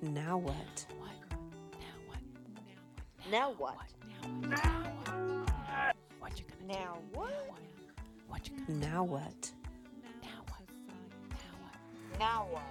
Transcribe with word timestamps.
Now 0.00 0.38
what? 0.38 0.86
Now 3.30 3.52
what? 3.58 3.74
What 6.18 6.38
you 6.38 6.44
gonna 6.46 6.72
Now 6.72 6.98
what? 7.12 7.32
What 8.28 8.48
you 8.48 8.56
gonna 8.56 8.78
Now 8.78 9.04
what? 9.04 9.52
now 10.22 10.44
what? 10.48 10.62
Now 12.18 12.46
what? 12.50 12.62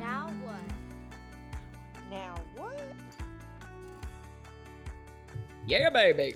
Now 0.00 0.30
what? 0.44 0.56
Now 2.10 2.34
what? 2.56 2.80
Yeah, 5.66 5.90
baby. 5.90 6.34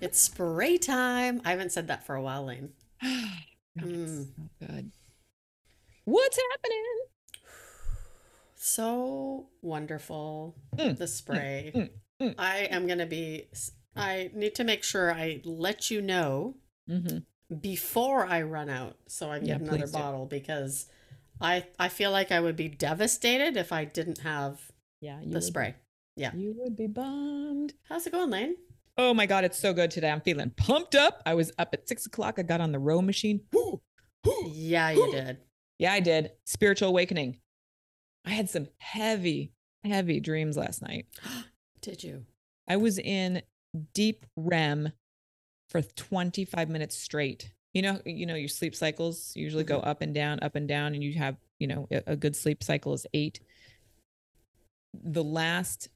It's 0.00 0.18
spray 0.20 0.78
time. 0.78 1.40
I 1.44 1.50
haven't 1.50 1.72
said 1.72 1.88
that 1.88 2.04
for 2.04 2.14
a 2.16 2.22
while, 2.22 2.44
Lane. 2.46 2.70
God, 3.02 3.10
it's 3.76 3.86
Mm. 3.86 4.26
so 4.34 4.66
good. 4.66 4.90
What's 6.04 6.38
happening? 6.50 6.84
So 8.76 9.48
wonderful. 9.62 10.54
Mm, 10.76 10.98
The 10.98 11.06
spray. 11.06 11.72
mm, 11.74 11.90
mm. 12.20 12.34
I 12.38 12.68
am 12.70 12.86
going 12.86 12.98
to 12.98 13.06
be, 13.06 13.46
I 13.96 14.30
need 14.34 14.54
to 14.56 14.64
make 14.64 14.84
sure 14.84 15.10
I 15.12 15.40
let 15.44 15.90
you 15.90 16.02
know 16.02 16.56
Mm-hmm. 16.88 17.56
before 17.60 18.26
I 18.26 18.42
run 18.42 18.68
out 18.68 18.96
so 19.08 19.28
I 19.30 19.38
can 19.38 19.48
Yeah, 19.48 19.54
get 19.54 19.62
another 19.62 19.78
please 19.78 19.90
do. 19.92 19.98
bottle 19.98 20.26
because 20.26 20.86
I 21.40 21.64
I 21.80 21.88
feel 21.88 22.12
like 22.12 22.30
I 22.30 22.38
would 22.38 22.54
be 22.54 22.68
devastated 22.68 23.56
if 23.56 23.72
I 23.72 23.84
didn't 23.86 24.18
have 24.18 24.60
Yeah, 25.00 25.20
you 25.20 25.32
the 25.32 25.40
spray. 25.40 25.74
Yeah. 26.16 26.32
You 26.34 26.54
would 26.58 26.76
be 26.76 26.86
bummed. 26.86 27.72
How's 27.88 28.06
it 28.06 28.12
going, 28.12 28.30
Lane? 28.30 28.54
Oh 28.96 29.12
my 29.14 29.26
god, 29.26 29.42
it's 29.44 29.58
so 29.58 29.72
good 29.72 29.90
today. 29.90 30.10
I'm 30.10 30.20
feeling 30.20 30.50
pumped 30.50 30.94
up. 30.94 31.22
I 31.26 31.34
was 31.34 31.50
up 31.58 31.70
at 31.72 31.88
six 31.88 32.06
o'clock. 32.06 32.38
I 32.38 32.42
got 32.42 32.60
on 32.60 32.70
the 32.70 32.78
row 32.78 33.02
machine. 33.02 33.40
Whoo, 33.52 33.80
whoo. 34.24 34.50
Yeah, 34.52 34.90
you 34.90 35.10
did. 35.10 35.38
Yeah, 35.78 35.92
I 35.92 35.98
did. 36.00 36.30
Spiritual 36.44 36.90
awakening. 36.90 37.40
I 38.26 38.30
had 38.30 38.50
some 38.50 38.66
heavy, 38.78 39.52
heavy 39.84 40.20
dreams 40.20 40.56
last 40.56 40.82
night. 40.82 41.06
Did 41.80 42.02
you? 42.02 42.26
I 42.68 42.76
was 42.76 42.98
in 42.98 43.42
deep 43.94 44.26
REM 44.36 44.92
for 45.70 45.82
25 45.82 46.68
minutes 46.68 46.96
straight. 46.96 47.52
You 47.72 47.82
know, 47.82 48.00
you 48.04 48.26
know, 48.26 48.34
your 48.34 48.48
sleep 48.48 48.74
cycles 48.74 49.32
usually 49.36 49.62
go 49.62 49.78
mm-hmm. 49.78 49.88
up 49.88 50.02
and 50.02 50.12
down, 50.12 50.40
up 50.42 50.56
and 50.56 50.66
down, 50.66 50.94
and 50.94 51.04
you 51.04 51.14
have, 51.14 51.36
you 51.60 51.68
know, 51.68 51.86
a, 51.92 52.02
a 52.08 52.16
good 52.16 52.34
sleep 52.34 52.64
cycle 52.64 52.92
is 52.94 53.06
eight. 53.14 53.40
The 54.94 55.22
last 55.22 55.88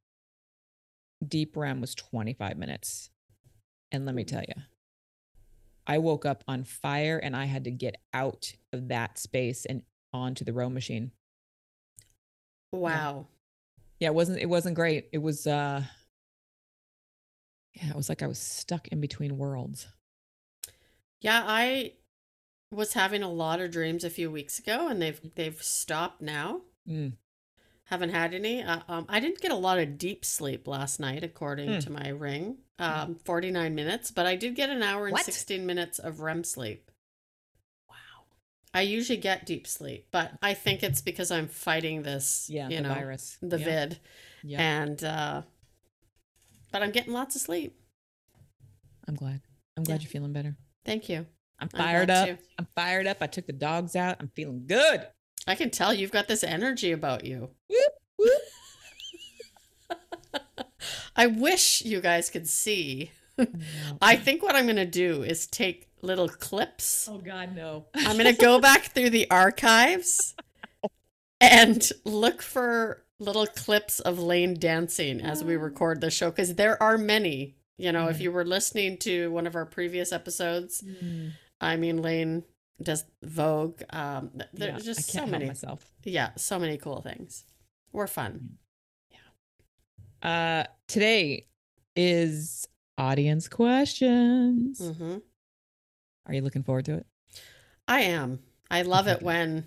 deep 1.27 1.57
REM 1.57 1.81
was 1.81 1.95
25 1.95 2.57
minutes. 2.57 3.11
And 3.91 4.07
let 4.07 4.15
me 4.15 4.25
tell 4.25 4.43
you, 4.43 4.63
I 5.87 5.99
woke 5.99 6.25
up 6.25 6.45
on 6.47 6.63
fire 6.65 7.19
and 7.19 7.35
I 7.35 7.47
had 7.47 7.65
to 7.65 7.71
get 7.71 7.97
out 8.15 8.53
of 8.73 8.89
that 8.89 9.19
space 9.19 9.65
and 9.65 9.83
onto 10.13 10.45
the 10.45 10.53
row 10.53 10.71
machine. 10.71 11.11
Wow. 12.73 13.27
Yeah, 13.99 14.09
it 14.09 14.15
wasn't 14.15 14.39
it 14.39 14.47
wasn't 14.49 14.77
great. 14.77 15.09
It 15.13 15.19
was 15.19 15.47
uh 15.47 15.83
yeah, 17.75 17.91
it 17.91 17.97
was 17.97 18.09
like 18.09 18.23
I 18.23 18.27
was 18.27 18.39
stuck 18.39 18.89
in 18.89 19.01
between 19.01 19.39
worlds. 19.39 19.87
Yeah, 21.21 21.43
I 21.47 21.93
was 22.73 22.95
having 22.95 23.23
a 23.23 23.31
lot 23.31 23.61
of 23.61 23.71
dreams 23.71 24.05
a 24.05 24.11
few 24.11 24.31
weeks 24.31 24.59
ago 24.59 24.89
and 24.89 25.01
they've 25.03 25.21
they've 25.35 25.61
stopped 25.63 26.21
now. 26.23 26.63
Mm. 26.89 27.13
Haven't 27.85 28.11
had 28.11 28.35
any. 28.35 28.63
Uh, 28.63 28.81
um, 28.89 29.07
I 29.09 29.19
didn't 29.19 29.41
get 29.41 29.51
a 29.51 29.57
lot 29.57 29.81
of 29.81 29.99
deep 29.99 30.25
sleep 30.25 30.69
last 30.69 31.01
night, 31.01 31.25
according 31.25 31.73
Hmm. 31.75 31.79
to 31.81 31.91
my 31.91 32.09
ring. 32.09 32.59
Um, 32.79 33.17
49 33.25 33.75
minutes, 33.75 34.11
but 34.13 34.27
I 34.27 34.37
did 34.37 34.55
get 34.55 34.71
an 34.71 34.83
hour 34.83 35.07
and 35.07 35.13
What? 35.13 35.25
16 35.27 35.67
minutes 35.67 35.99
of 35.99 36.21
REM 36.21 36.45
sleep. 36.45 36.91
I 38.73 38.83
usually 38.83 39.19
get 39.19 39.47
deep 39.47 39.67
sleep, 39.67 40.07
but 40.13 40.33
I 40.43 40.55
think 40.55 40.83
it's 40.83 41.01
because 41.03 41.31
I'm 41.31 41.49
fighting 41.49 42.03
this, 42.03 42.47
Yeah, 42.49 42.69
you 42.69 42.77
the 42.77 42.83
know, 42.85 42.95
virus. 42.95 43.37
the 43.43 43.59
yeah. 43.59 43.65
vid. 43.65 43.99
Yeah. 44.45 44.61
And, 44.83 45.03
uh, 45.05 45.43
but 46.73 46.83
I'm 46.83 46.93
getting 46.93 47.13
lots 47.13 47.35
of 47.35 47.43
sleep. 47.43 47.77
I'm 49.09 49.17
glad. 49.17 49.41
I'm 49.77 49.83
glad 49.83 49.97
Yeah. 49.97 50.03
you're 50.05 50.11
feeling 50.11 50.33
better. 50.33 50.57
Thank 50.85 51.09
you. 51.09 51.27
I'm 51.59 51.69
I'm 51.75 51.79
fired 51.81 52.11
up. 52.11 52.29
too. 52.29 52.39
I'm 52.59 52.69
fired 52.77 53.07
up. 53.09 53.19
I 53.21 53.27
took 53.27 53.47
the 53.47 53.53
dogs 53.53 53.97
out. 53.97 54.17
I'm 54.21 54.31
feeling 54.37 54.65
good. 54.67 55.07
I 55.49 55.55
can 55.57 55.71
tell 55.71 55.93
you've 55.93 56.13
got 56.13 56.29
this 56.29 56.45
energy 56.45 56.93
about 56.93 57.25
you. 57.25 57.51
Whoop, 57.69 57.93
whoop. 58.19 58.41
I 61.17 61.27
wish 61.27 61.83
you 61.83 62.01
guys 62.01 62.31
could 62.31 62.49
see. 62.49 63.11
I 64.03 64.17
think 64.17 64.43
what 64.43 64.55
I'm 64.55 64.65
going 64.67 64.77
to 64.77 64.87
do 64.87 65.23
is 65.23 65.47
take 65.47 65.89
little 66.03 66.29
clips. 66.29 67.09
oh 67.11 67.19
God, 67.19 67.55
no. 67.55 67.87
I'm 67.95 68.17
going 68.17 68.35
to 68.35 68.41
go 68.41 68.59
back 68.61 68.87
through 68.95 69.11
the 69.11 69.31
archives 69.31 70.35
and 71.41 71.89
look 72.05 72.43
for 72.43 73.05
little 73.19 73.47
clips 73.47 74.01
of 74.01 74.19
Lane 74.19 74.55
dancing 74.59 75.21
as 75.21 75.45
we 75.45 75.57
record 75.57 76.01
the 76.01 76.11
show 76.11 76.31
because 76.31 76.55
there 76.55 76.83
are 76.83 76.97
many. 76.99 77.57
You 77.79 77.93
know, 77.93 78.09
if 78.09 78.19
Mhm. 78.19 78.21
you 78.21 78.33
were 78.33 78.45
listening 78.45 78.99
to 78.99 79.31
one 79.31 79.47
of 79.47 79.55
our 79.55 79.65
previous 79.67 80.13
episodes, 80.13 80.83
Mm, 80.83 81.33
I 81.63 81.77
mean, 81.77 82.03
Lane 82.03 82.45
does 82.83 83.05
Vogue. 83.23 83.83
Um, 83.91 84.31
th- 84.31 84.49
yeah, 84.55 84.67
there's 84.73 84.85
just 84.85 85.11
so 85.11 85.27
many. 85.27 85.47
myself. 85.47 85.91
Yeah, 86.05 86.31
so 86.37 86.59
many 86.59 86.77
cool 86.79 87.01
things. 87.01 87.45
We're 87.93 88.07
fun. 88.07 88.59
Uh, 90.23 90.65
today 90.87 91.47
is 91.97 92.67
audience 92.99 93.49
questions. 93.49 94.79
hmm 94.99 95.17
Are 96.31 96.35
you 96.35 96.43
looking 96.43 96.63
forward 96.63 96.85
to 96.85 96.95
it? 96.95 97.07
I 97.89 98.03
am. 98.03 98.39
I 98.71 98.83
love 98.83 99.09
it 99.09 99.21
when 99.21 99.67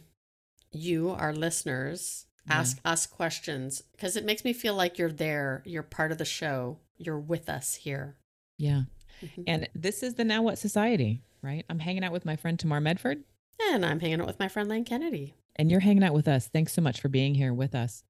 you, 0.72 1.10
our 1.10 1.34
listeners, 1.34 2.26
Yeah. 2.48 2.60
ask 2.60 2.80
us 2.86 3.06
questions 3.06 3.82
because 3.92 4.16
it 4.16 4.24
makes 4.26 4.46
me 4.46 4.54
feel 4.54 4.76
like 4.76 4.98
you're 4.98 5.12
there. 5.12 5.62
You're 5.66 5.84
part 5.84 6.12
of 6.14 6.18
the 6.18 6.26
show. 6.26 6.80
You're 6.98 7.20
with 7.20 7.50
us 7.50 7.76
here. 7.76 8.16
Yeah. 8.58 8.84
Mhm. 9.22 9.44
And 9.46 9.70
this 9.76 10.04
is 10.04 10.14
the 10.16 10.24
Now 10.24 10.42
What 10.42 10.58
Society, 10.58 11.22
right? 11.42 11.66
I'm 11.70 11.80
hanging 11.80 12.04
out 12.06 12.14
with 12.14 12.24
my 12.26 12.38
friend 12.38 12.58
Tamar 12.58 12.80
Medford. 12.80 13.24
And 13.62 13.86
I'm 13.86 14.00
hanging 14.00 14.22
out 14.22 14.28
with 14.28 14.40
my 14.40 14.48
friend 14.48 14.70
Lane 14.70 14.86
Kennedy. 14.86 15.36
and 15.56 15.70
you're 15.70 15.82
hanging 15.82 16.04
out 16.04 16.14
with 16.16 16.28
us. 16.28 16.48
Thanks 16.48 16.74
so 16.74 16.82
much 16.82 17.00
for 17.00 17.10
being 17.10 17.36
here 17.36 17.54
with 17.54 17.76
us. 17.76 18.04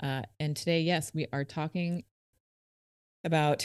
Uh, 0.00 0.22
and 0.40 0.56
today, 0.56 0.80
yes, 0.80 1.12
we 1.14 1.26
are 1.32 1.44
talking 1.44 2.02
about 3.22 3.64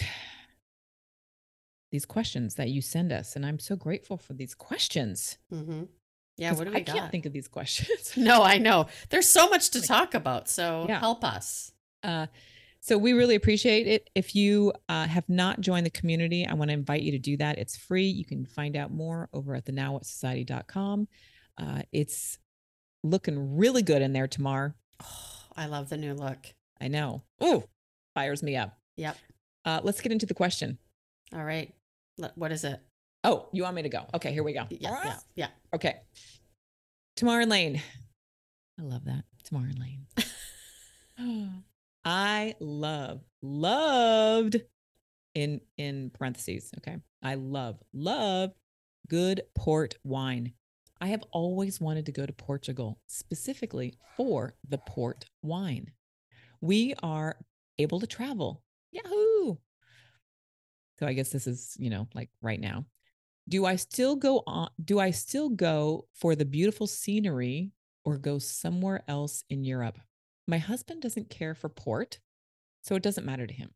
these 1.93 2.05
questions 2.05 2.55
that 2.55 2.69
you 2.69 2.81
send 2.81 3.13
us, 3.13 3.35
and 3.35 3.45
I'm 3.45 3.59
so 3.59 3.75
grateful 3.75 4.17
for 4.17 4.33
these 4.33 4.55
questions. 4.55 5.37
Mm-hmm. 5.53 5.83
Yeah, 6.37 6.53
what 6.53 6.63
do 6.65 6.71
we 6.71 6.77
I 6.77 6.79
got? 6.79 6.95
I 6.95 6.99
can't 6.99 7.11
think 7.11 7.27
of 7.27 7.33
these 7.33 7.47
questions. 7.47 8.13
no, 8.17 8.41
I 8.41 8.57
know. 8.57 8.87
There's 9.11 9.29
so 9.29 9.47
much 9.47 9.69
to 9.69 9.81
talk 9.81 10.15
about. 10.15 10.49
So 10.49 10.87
Yeah. 10.89 10.99
help 10.99 11.23
us. 11.23 11.71
Uh, 12.01 12.25
so 12.81 12.97
we 12.97 13.13
really 13.13 13.35
appreciate 13.35 13.85
it. 13.85 14.09
If 14.15 14.33
you 14.35 14.73
uh, 14.89 15.05
have 15.05 15.29
not 15.29 15.61
joined 15.61 15.85
the 15.85 15.91
community, 15.91 16.47
I 16.47 16.55
want 16.55 16.69
to 16.69 16.73
invite 16.73 17.03
you 17.03 17.11
to 17.11 17.19
do 17.19 17.37
that. 17.37 17.59
It's 17.59 17.77
free. 17.77 18.07
You 18.07 18.25
can 18.25 18.47
find 18.47 18.75
out 18.75 18.91
more 18.91 19.29
over 19.31 19.53
at 19.53 19.65
the 19.65 19.71
nowwhatsociety.com. 19.71 21.07
Uh, 21.59 21.81
it's 21.91 22.39
looking 23.03 23.55
really 23.55 23.83
good 23.83 24.01
in 24.01 24.13
there, 24.13 24.27
Tamar. 24.27 24.75
Oh, 24.99 25.05
I 25.55 25.67
love 25.67 25.89
the 25.89 25.97
new 25.97 26.15
look. 26.15 26.39
I 26.81 26.87
know. 26.87 27.21
Ooh, 27.43 27.63
fires 28.15 28.41
me 28.41 28.57
up. 28.57 28.75
Yep. 28.97 29.15
Uh, 29.63 29.79
let's 29.83 30.01
get 30.01 30.11
into 30.11 30.25
the 30.25 30.33
question. 30.33 30.79
All 31.33 31.43
right. 31.43 31.71
What 32.35 32.51
is 32.51 32.63
it? 32.63 32.79
Oh, 33.23 33.47
you 33.53 33.63
want 33.63 33.75
me 33.75 33.83
to 33.83 33.89
go? 33.89 34.05
Okay, 34.13 34.33
here 34.33 34.43
we 34.43 34.53
go. 34.53 34.65
Yeah, 34.69 34.77
yeah, 34.79 34.99
ah! 35.05 35.19
yeah. 35.35 35.47
Okay. 35.73 36.01
And 37.21 37.49
Lane. 37.49 37.81
I 38.79 38.83
love 38.83 39.05
that. 39.05 39.23
And 39.51 39.79
Lane. 39.79 41.63
I 42.05 42.55
love, 42.59 43.21
loved 43.41 44.61
in 45.35 45.61
in 45.77 46.09
parentheses. 46.09 46.71
Okay. 46.79 46.97
I 47.21 47.35
love, 47.35 47.77
love 47.93 48.51
good 49.09 49.41
port 49.55 49.95
wine. 50.03 50.53
I 50.99 51.07
have 51.07 51.23
always 51.31 51.81
wanted 51.81 52.05
to 52.07 52.11
go 52.11 52.25
to 52.25 52.33
Portugal 52.33 52.99
specifically 53.07 53.93
for 54.15 54.55
the 54.67 54.77
port 54.77 55.25
wine. 55.41 55.91
We 56.61 56.93
are 57.03 57.37
able 57.77 57.99
to 57.99 58.07
travel. 58.07 58.63
Yahoo! 58.91 59.57
So 61.03 61.07
I 61.09 61.11
guess 61.11 61.31
this 61.31 61.47
is, 61.47 61.75
you 61.77 61.89
know, 61.89 62.07
like 62.13 62.29
right 62.41 62.61
now. 62.61 62.85
Do 63.49 63.65
I 63.65 63.75
still 63.75 64.15
go 64.15 64.41
on 64.47 64.69
do 64.85 65.01
I 65.01 65.11
still 65.11 65.49
go 65.49 66.07
for 66.13 66.33
the 66.33 66.45
beautiful 66.45 66.87
scenery 66.87 67.73
or 68.05 68.17
go 68.17 68.39
somewhere 68.39 69.03
else 69.09 69.43
in 69.49 69.65
Europe? 69.65 69.99
My 70.47 70.59
husband 70.59 71.01
doesn't 71.01 71.29
care 71.29 71.55
for 71.55 71.67
port, 71.67 72.19
so 72.83 72.95
it 72.95 73.03
doesn't 73.03 73.25
matter 73.25 73.45
to 73.45 73.53
him. 73.53 73.71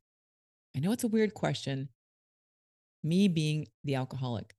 I 0.73 0.79
know 0.79 0.93
it's 0.93 1.03
a 1.03 1.09
weird 1.09 1.33
question. 1.33 1.89
Me 3.03 3.27
being 3.27 3.67
the 3.83 3.95
alcoholic, 3.95 4.55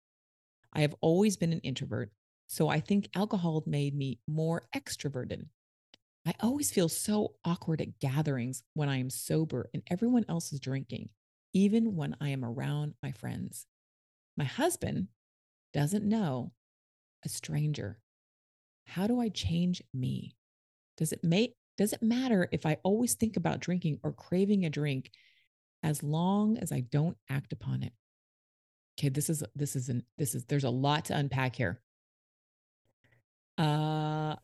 I 0.74 0.82
have 0.82 0.94
always 1.00 1.38
been 1.38 1.54
an 1.54 1.60
introvert, 1.60 2.12
so 2.48 2.68
I 2.68 2.80
think 2.80 3.08
alcohol 3.14 3.62
made 3.64 3.96
me 3.96 4.18
more 4.28 4.68
extroverted. 4.76 5.46
I 6.26 6.34
always 6.40 6.70
feel 6.70 6.90
so 6.90 7.36
awkward 7.46 7.80
at 7.80 7.98
gatherings 7.98 8.62
when 8.74 8.90
I 8.90 8.98
am 8.98 9.08
sober 9.08 9.70
and 9.72 9.82
everyone 9.90 10.26
else 10.28 10.52
is 10.52 10.60
drinking, 10.60 11.08
even 11.52 11.96
when 11.96 12.16
I 12.20 12.30
am 12.30 12.44
around 12.44 12.94
my 13.02 13.12
friends. 13.12 13.66
My 14.36 14.44
husband 14.44 15.08
doesn't 15.72 16.04
know 16.04 16.52
a 17.24 17.28
stranger. 17.28 17.98
How 18.86 19.06
do 19.06 19.20
I 19.20 19.28
change 19.28 19.82
me? 19.92 20.36
Does 20.96 21.12
it 21.12 21.22
make 21.22 21.54
Does 21.76 21.92
it 21.92 22.02
matter 22.02 22.48
if 22.52 22.66
I 22.66 22.78
always 22.82 23.14
think 23.14 23.36
about 23.36 23.60
drinking 23.60 24.00
or 24.02 24.12
craving 24.12 24.64
a 24.64 24.70
drink 24.70 25.10
as 25.82 26.02
long 26.02 26.58
as 26.58 26.72
I 26.72 26.80
don't 26.80 27.16
act 27.28 27.52
upon 27.52 27.82
it? 27.82 27.92
Okay, 28.98 29.08
this 29.08 29.30
is 29.30 29.42
this 29.54 29.76
is 29.76 29.88
an 29.88 30.02
this 30.16 30.34
is 30.34 30.44
there's 30.44 30.64
a 30.64 30.70
lot 30.70 31.06
to 31.06 31.16
unpack 31.16 31.56
here. 31.56 31.80
Uh 33.56 34.36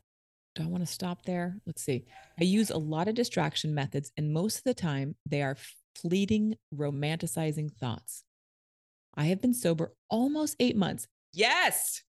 do 0.54 0.62
I 0.62 0.66
want 0.66 0.86
to 0.86 0.92
stop 0.92 1.24
there? 1.24 1.58
Let's 1.66 1.82
see. 1.82 2.04
I 2.38 2.44
use 2.44 2.70
a 2.70 2.78
lot 2.78 3.08
of 3.08 3.16
distraction 3.16 3.74
methods, 3.74 4.12
and 4.16 4.32
most 4.32 4.58
of 4.58 4.64
the 4.64 4.74
time 4.74 5.16
they 5.26 5.42
are 5.42 5.56
fleeting, 5.94 6.56
romanticizing 6.74 7.72
thoughts. 7.72 8.24
I 9.14 9.24
have 9.24 9.40
been 9.40 9.54
sober 9.54 9.94
almost 10.10 10.56
eight 10.58 10.76
months. 10.76 11.06
Yes, 11.32 12.02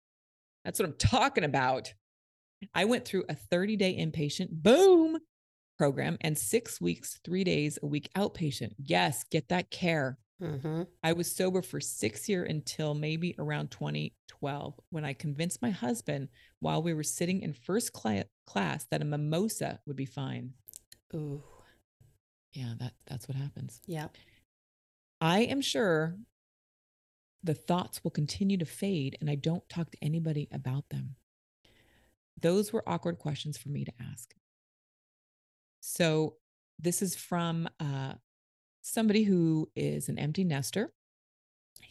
that's 0.63 0.79
what 0.79 0.87
I'm 0.87 0.95
talking 0.97 1.43
about. 1.43 1.93
I 2.73 2.85
went 2.85 3.05
through 3.05 3.25
a 3.29 3.35
30 3.35 3.75
day 3.75 3.95
inpatient, 3.97 4.49
boom, 4.51 5.19
program 5.77 6.17
and 6.21 6.37
six 6.37 6.79
weeks, 6.79 7.19
three 7.23 7.43
days 7.43 7.77
a 7.81 7.85
week 7.85 8.09
outpatient. 8.15 8.73
Yes, 8.77 9.23
get 9.23 9.49
that 9.49 9.69
care. 9.69 10.17
Mm-hmm. 10.41 10.83
I 11.03 11.13
was 11.13 11.33
sober 11.33 11.61
for 11.61 11.79
six 11.79 12.27
years 12.27 12.49
until 12.49 12.93
maybe 12.93 13.35
around 13.39 13.71
2012 13.71 14.79
when 14.89 15.05
I 15.05 15.13
convinced 15.13 15.61
my 15.61 15.69
husband 15.69 16.27
while 16.59 16.83
we 16.83 16.93
were 16.93 17.03
sitting 17.03 17.41
in 17.41 17.53
first 17.53 17.93
cla- 17.93 18.25
class 18.45 18.85
that 18.91 19.01
a 19.01 19.05
mimosa 19.05 19.79
would 19.85 19.95
be 19.95 20.05
fine. 20.05 20.51
Ooh. 21.13 21.41
Yeah, 22.55 22.73
that, 22.79 22.93
that's 23.05 23.27
what 23.27 23.37
happens. 23.37 23.81
Yep. 23.85 24.15
I 25.19 25.41
am 25.41 25.61
sure 25.61 26.15
the 27.43 27.53
thoughts 27.53 28.03
will 28.03 28.11
continue 28.11 28.57
to 28.57 28.65
fade 28.65 29.17
and 29.19 29.29
I 29.29 29.35
don't 29.35 29.67
talk 29.69 29.91
to 29.91 29.97
anybody 30.01 30.47
about 30.51 30.89
them. 30.89 31.15
Those 32.41 32.73
were 32.73 32.87
awkward 32.87 33.19
questions 33.19 33.57
for 33.57 33.69
me 33.69 33.85
to 33.85 33.91
ask. 34.11 34.33
So, 35.81 36.35
this 36.79 37.01
is 37.01 37.15
from 37.15 37.69
uh, 37.79 38.13
somebody 38.81 39.23
who 39.23 39.69
is 39.75 40.09
an 40.09 40.19
empty 40.19 40.43
nester 40.43 40.91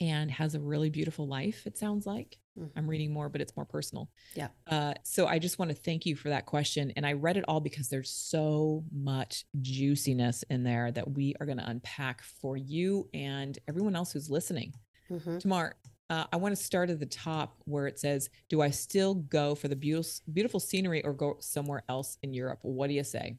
and 0.01 0.31
has 0.31 0.55
a 0.55 0.61
really 0.61 0.91
beautiful 0.91 1.27
life, 1.27 1.67
it 1.67 1.77
sounds 1.79 2.07
like. 2.07 2.39
Mhm. 2.59 2.71
I'm 2.77 2.89
reading 2.89 3.13
more, 3.13 3.29
but 3.29 3.41
it's 3.41 3.57
more 3.57 3.65
personal. 3.65 4.11
Yeah. 4.35 4.49
Uh, 4.67 4.95
so 5.03 5.27
I 5.27 5.39
just 5.39 5.59
want 5.59 5.71
to 5.71 5.75
thank 5.75 6.07
you 6.07 6.15
for 6.17 6.29
that 6.29 6.47
question. 6.47 6.93
And 6.97 7.05
I 7.05 7.15
read 7.15 7.37
it 7.37 7.45
all 7.49 7.61
because 7.61 7.89
there's 7.89 8.11
so 8.11 8.85
much 8.93 9.45
juiciness 9.61 10.45
in 10.51 10.63
there 10.63 10.93
that 10.93 11.11
we 11.13 11.35
are 11.41 11.47
going 11.47 11.59
to 11.59 11.69
unpack 11.69 12.23
for 12.23 12.57
you 12.57 13.09
and 13.13 13.59
everyone 13.67 13.97
else 13.97 14.13
who's 14.13 14.31
listening. 14.31 14.73
Mhm. 15.11 15.41
Tamar, 15.41 15.77
uh, 16.11 16.27
I 16.33 16.37
want 16.37 16.57
to 16.57 16.63
start 16.63 16.91
at 16.91 17.01
the 17.01 17.07
top 17.07 17.61
where 17.65 17.87
it 17.89 17.99
says, 17.99 18.31
Do 18.49 18.61
I 18.61 18.71
still 18.71 19.15
go 19.15 19.55
for 19.57 19.67
the 19.69 19.75
beautiful, 19.77 20.13
beautiful 20.33 20.61
scenery 20.61 21.03
or 21.05 21.13
go 21.13 21.39
somewhere 21.41 21.83
else 21.89 22.19
in 22.23 22.35
Europe? 22.35 22.61
What 22.63 22.87
do 22.87 22.95
you 22.95 23.05
say? 23.05 23.39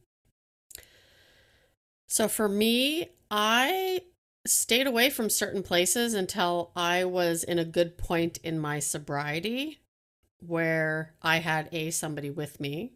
So 2.08 2.28
for 2.28 2.48
me, 2.48 3.10
I 3.32 4.02
stayed 4.46 4.88
away 4.88 5.10
from 5.10 5.30
certain 5.30 5.64
places 5.64 6.14
until 6.14 6.72
I 6.76 7.06
was 7.06 7.44
in 7.44 7.60
a 7.60 7.66
good 7.66 7.98
point 7.98 8.38
in 8.44 8.60
my 8.60 8.80
sobriety 8.80 9.80
where 10.40 11.16
I 11.22 11.38
had 11.38 11.70
a 11.72 11.92
somebody 11.92 12.30
with 12.30 12.60
me. 12.60 12.94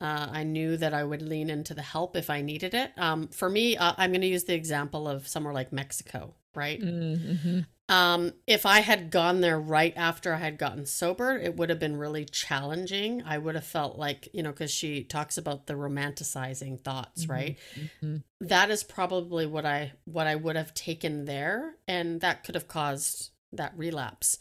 Uh, 0.00 0.28
I 0.32 0.42
knew 0.42 0.76
that 0.78 0.94
I 0.94 1.04
would 1.04 1.22
lean 1.22 1.48
into 1.48 1.74
the 1.74 1.82
help 1.82 2.16
if 2.16 2.28
I 2.28 2.40
needed 2.40 2.74
it. 2.74 2.90
Um, 2.96 3.28
for 3.28 3.48
me, 3.48 3.76
uh, 3.76 3.92
I'm 3.96 4.10
going 4.10 4.22
to 4.22 4.26
use 4.26 4.44
the 4.44 4.54
example 4.54 5.06
of 5.06 5.28
somewhere 5.28 5.54
like 5.54 5.72
Mexico, 5.72 6.34
right? 6.54 6.80
Mm-hmm. 6.80 7.60
Um, 7.92 8.32
if 8.46 8.64
I 8.64 8.80
had 8.80 9.10
gone 9.10 9.42
there 9.42 9.60
right 9.60 9.92
after 9.96 10.32
I 10.32 10.38
had 10.38 10.56
gotten 10.56 10.86
sober, 10.86 11.36
it 11.36 11.56
would 11.56 11.68
have 11.68 11.78
been 11.78 11.96
really 11.96 12.24
challenging. 12.24 13.22
I 13.26 13.36
would 13.36 13.54
have 13.54 13.66
felt 13.66 13.98
like, 13.98 14.28
you 14.32 14.42
know, 14.42 14.50
because 14.50 14.70
she 14.70 15.04
talks 15.04 15.36
about 15.36 15.66
the 15.66 15.74
romanticizing 15.74 16.82
thoughts, 16.82 17.28
right? 17.28 17.58
hmm 18.00 18.16
That 18.40 18.70
is 18.70 18.82
probably 18.82 19.46
what 19.46 19.66
I 19.66 19.92
what 20.04 20.26
I 20.26 20.36
would 20.36 20.56
have 20.56 20.74
taken 20.74 21.26
there, 21.26 21.76
and 21.86 22.20
that 22.22 22.44
could 22.44 22.54
have 22.54 22.68
caused 22.68 23.30
that 23.52 23.72
relapse. 23.76 24.38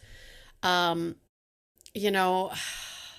Um, 0.64 1.18
you 1.94 2.12
know, 2.12 2.52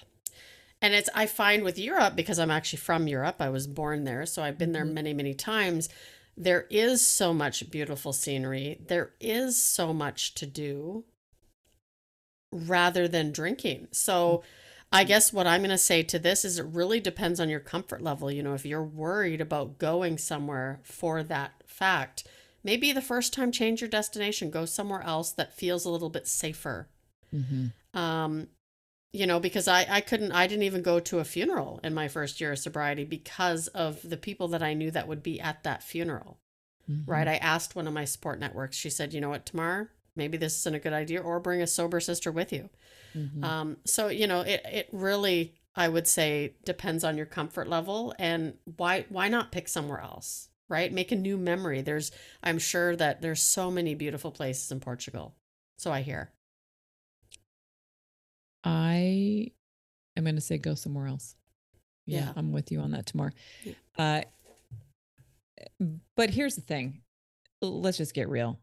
and 0.82 0.94
it's 0.94 1.08
I 1.14 1.26
find 1.26 1.62
with 1.62 1.78
Europe 1.78 2.16
because 2.16 2.38
I'm 2.38 2.50
actually 2.50 2.78
from 2.78 3.06
Europe. 3.06 3.36
I 3.40 3.50
was 3.50 3.66
born 3.66 4.04
there, 4.04 4.26
so 4.26 4.42
I've 4.42 4.58
been 4.58 4.72
there 4.72 4.84
Mhm. 4.84 4.92
many, 4.94 5.14
many 5.14 5.34
times. 5.34 5.88
There 6.36 6.66
is 6.70 7.06
so 7.06 7.34
much 7.34 7.70
beautiful 7.70 8.12
scenery. 8.12 8.80
There 8.86 9.12
is 9.20 9.62
so 9.62 9.92
much 9.92 10.34
to 10.36 10.46
do 10.46 11.04
rather 12.50 13.08
than 13.08 13.32
drinking. 13.32 13.88
So 13.92 14.42
I 14.92 15.04
guess 15.04 15.32
what 15.32 15.46
I'm 15.46 15.60
going 15.62 15.70
to 15.70 15.78
say 15.78 16.02
to 16.02 16.18
this 16.18 16.44
is 16.44 16.58
it 16.58 16.66
really 16.66 17.00
depends 17.00 17.40
on 17.40 17.48
your 17.48 17.60
comfort 17.60 18.02
level. 18.02 18.30
You 18.30 18.42
know, 18.42 18.54
if 18.54 18.66
you're 18.66 18.82
worried 18.82 19.40
about 19.40 19.78
going 19.78 20.18
somewhere 20.18 20.80
for 20.82 21.22
that 21.22 21.52
fact, 21.66 22.24
maybe 22.62 22.92
the 22.92 23.00
first 23.00 23.32
time 23.32 23.52
change 23.52 23.80
your 23.80 23.88
destination, 23.88 24.50
go 24.50 24.66
somewhere 24.66 25.02
else 25.02 25.32
that 25.32 25.54
feels 25.54 25.84
a 25.84 25.90
little 25.90 26.10
bit 26.10 26.28
safer. 26.28 26.88
hmm 27.30 27.68
Um, 27.94 28.48
you 29.12 29.26
know, 29.26 29.38
because 29.38 29.68
I, 29.68 29.86
I 29.88 30.00
couldn't, 30.00 30.32
I 30.32 30.46
didn't 30.46 30.62
even 30.62 30.82
go 30.82 30.98
to 31.00 31.18
a 31.18 31.24
funeral 31.24 31.80
in 31.84 31.92
my 31.92 32.08
first 32.08 32.40
year 32.40 32.52
of 32.52 32.58
sobriety 32.58 33.04
because 33.04 33.68
of 33.68 34.00
the 34.02 34.16
people 34.16 34.48
that 34.48 34.62
I 34.62 34.72
knew 34.74 34.90
that 34.90 35.06
would 35.06 35.22
be 35.22 35.38
at 35.40 35.62
that 35.64 35.82
funeral, 35.82 36.38
right? 37.06 37.28
I 37.28 37.36
asked 37.36 37.76
one 37.76 37.86
of 37.86 37.92
my 37.92 38.04
support 38.06 38.40
networks, 38.40 38.76
she 38.76 38.90
said, 38.90 39.12
you 39.12 39.20
know 39.20 39.28
what, 39.28 39.44
Tamar, 39.46 39.90
maybe 40.16 40.36
this 40.38 40.58
isn't 40.60 40.74
a 40.74 40.78
good 40.78 40.92
idea, 40.92 41.20
or 41.20 41.40
bring 41.40 41.60
a 41.62 41.66
sober 41.66 42.00
sister 42.00 42.32
with 42.32 42.52
you. 42.52 42.70
Mhm. 43.14 43.44
Um, 43.44 43.76
so, 43.84 44.08
you 44.08 44.26
know, 44.26 44.40
it, 44.40 44.62
it 44.64 44.88
really, 44.92 45.54
I 45.76 45.88
would 45.88 46.08
say, 46.08 46.54
depends 46.64 47.04
on 47.04 47.16
your 47.16 47.26
comfort 47.26 47.68
level 47.68 48.14
and 48.18 48.54
why, 48.76 49.04
why 49.10 49.28
not 49.28 49.52
pick 49.52 49.68
somewhere 49.68 50.00
else, 50.00 50.48
right? 50.68 50.92
Make 50.92 51.12
a 51.12 51.16
new 51.16 51.36
memory. 51.36 51.82
There's, 51.82 52.10
I'm 52.42 52.58
sure 52.58 52.96
that 52.96 53.20
there's 53.20 53.42
so 53.42 53.70
many 53.70 53.94
beautiful 53.94 54.30
places 54.32 54.72
in 54.72 54.80
Portugal. 54.80 55.34
So 55.76 55.92
I 55.92 56.00
hear. 56.00 56.32
I 58.64 59.48
am 60.16 60.24
going 60.24 60.34
to 60.36 60.40
say 60.40 60.58
go 60.58 60.74
somewhere 60.74 61.06
else. 61.06 61.34
Yeah, 62.06 62.20
Yeah. 62.20 62.32
I'm 62.36 62.52
with 62.52 62.72
you 62.72 62.80
on 62.80 62.90
that 62.92 63.06
Tamar. 63.06 63.32
Yeah. 63.64 63.74
Uh, 63.98 64.22
but 66.16 66.30
here's 66.30 66.54
the 66.56 66.62
thing 66.62 67.02
let's 67.60 67.98
just 67.98 68.14
get 68.14 68.28
real. 68.28 68.58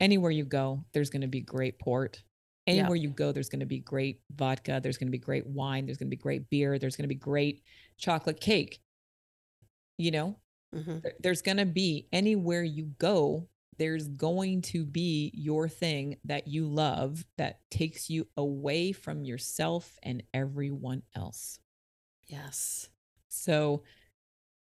Anywhere 0.00 0.30
you 0.30 0.44
go, 0.44 0.84
there's 0.92 1.10
going 1.10 1.22
to 1.22 1.28
be 1.28 1.40
great 1.40 1.78
port. 1.78 2.22
Yeah. 2.66 2.74
Anywhere 2.74 2.96
you 2.96 3.10
go, 3.10 3.30
there's 3.32 3.48
going 3.48 3.60
to 3.60 3.66
be 3.66 3.78
great 3.78 4.20
vodka. 4.34 4.80
There's 4.82 4.98
going 4.98 5.06
to 5.06 5.12
be 5.12 5.18
great 5.18 5.46
wine. 5.46 5.86
There's 5.86 5.98
going 5.98 6.08
to 6.08 6.16
be 6.16 6.20
great 6.20 6.50
beer. 6.50 6.78
There's 6.78 6.96
going 6.96 7.04
to 7.04 7.08
be 7.08 7.14
great 7.14 7.62
chocolate 7.96 8.40
cake. 8.40 8.80
You 9.98 10.10
know, 10.10 10.36
hmm 10.74 10.98
there's 11.20 11.42
going 11.42 11.56
to 11.58 11.64
be 11.66 12.08
anywhere 12.12 12.62
you 12.64 12.90
go 12.98 13.48
there's 13.78 14.08
going 14.08 14.62
to 14.62 14.84
be 14.84 15.30
your 15.34 15.68
thing 15.68 16.16
that 16.24 16.48
you 16.48 16.66
love 16.66 17.24
that 17.38 17.60
takes 17.70 18.08
you 18.10 18.26
away 18.36 18.92
from 18.92 19.24
yourself 19.24 19.98
and 20.02 20.22
everyone 20.34 21.02
else. 21.14 21.58
Yes. 22.26 22.88
so 23.28 23.82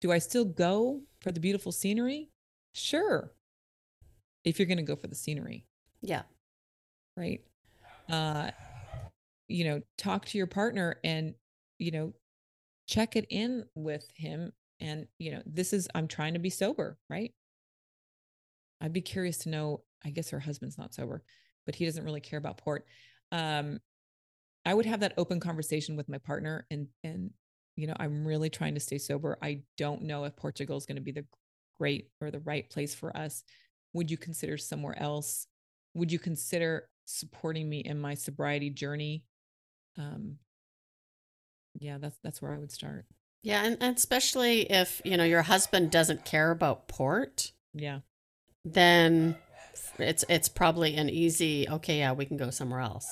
do 0.02 0.12
i 0.12 0.20
still 0.20 0.46
go 0.46 1.02
for 1.22 1.32
the 1.32 1.40
beautiful 1.40 1.72
scenery? 1.72 2.30
Sure. 2.74 3.32
If 4.44 4.60
you're 4.60 4.68
going 4.68 4.78
to 4.78 4.84
go 4.84 4.96
for 4.96 5.08
the 5.08 5.16
scenery. 5.16 5.66
Yeah. 6.02 6.24
right? 7.18 7.42
Uh 8.10 8.52
you 9.48 9.64
know 9.64 9.82
talk 9.98 10.26
to 10.26 10.38
your 10.38 10.48
partner 10.48 11.00
and 11.04 11.36
you 11.78 11.92
know 11.92 12.14
check 12.88 13.16
it 13.16 13.26
in 13.30 13.66
with 13.76 14.08
him 14.16 14.52
and 14.80 15.08
you 15.20 15.32
know 15.32 15.42
this 15.46 15.74
is 15.74 15.88
i'm 15.96 16.08
trying 16.08 16.34
to 16.34 16.40
be 16.40 16.50
sober 16.50 16.98
right 17.10 17.34
i'd 18.82 18.94
be 18.94 19.02
curious 19.02 19.38
to 19.40 19.50
know 19.50 19.82
i 20.06 20.10
guess 20.10 20.30
her 20.30 20.40
husband's 20.40 20.78
not 20.78 20.94
sober 20.94 21.24
but 21.66 21.76
he 21.76 21.86
doesn't 21.86 22.04
really 22.04 22.22
care 22.22 22.40
about 22.40 22.58
port 22.58 22.86
um 23.32 23.80
i 24.66 24.74
would 24.74 24.86
have 24.86 25.00
that 25.00 25.14
open 25.18 25.40
conversation 25.40 25.96
with 25.96 26.10
my 26.10 26.18
partner 26.18 26.66
and 26.72 26.88
and 27.04 27.32
you 27.76 27.88
know 27.88 27.96
i'm 28.00 28.26
really 28.26 28.50
trying 28.50 28.74
to 28.74 28.80
stay 28.80 28.98
sober. 28.98 29.38
I 29.42 29.64
don't 29.78 30.04
know 30.04 30.24
if 30.24 30.36
portugal 30.36 30.78
is 30.78 30.86
going 30.86 30.98
to 30.98 31.02
be 31.02 31.12
the 31.12 31.26
great 31.78 32.10
or 32.22 32.32
the 32.32 32.40
right 32.40 32.70
place 32.70 32.96
for 32.96 33.16
us. 33.16 33.44
Would 33.94 34.10
you 34.10 34.18
consider 34.18 34.58
somewhere 34.58 34.98
else? 34.98 35.48
Would 35.94 36.12
you 36.12 36.20
consider 36.20 36.88
supporting 37.06 37.70
me 37.70 37.80
in 37.80 38.00
my 38.00 38.14
sobriety 38.14 38.70
journey? 38.70 39.24
Um 39.98 40.38
yeah 41.78 41.98
that's 41.98 42.18
that's 42.24 42.42
where 42.42 42.54
i 42.54 42.58
would 42.58 42.72
start. 42.72 43.06
Yeah. 43.44 43.64
And, 43.64 43.78
and 43.80 43.96
especially 43.96 44.62
if, 44.72 45.04
you 45.06 45.18
know, 45.18 45.24
your 45.24 45.44
husband 45.44 45.92
doesn't 45.92 46.26
care 46.26 46.50
about 46.50 46.88
port, 46.88 47.52
yeah 47.74 48.00
then 48.66 49.38
it's 50.00 50.26
it's 50.28 50.50
probably 50.50 50.96
an 50.96 51.10
easy, 51.10 51.68
okay, 51.70 52.00
yeah, 52.00 52.12
we 52.12 52.26
can 52.26 52.38
go 52.38 52.50
somewhere 52.50 52.82
else. 52.82 53.10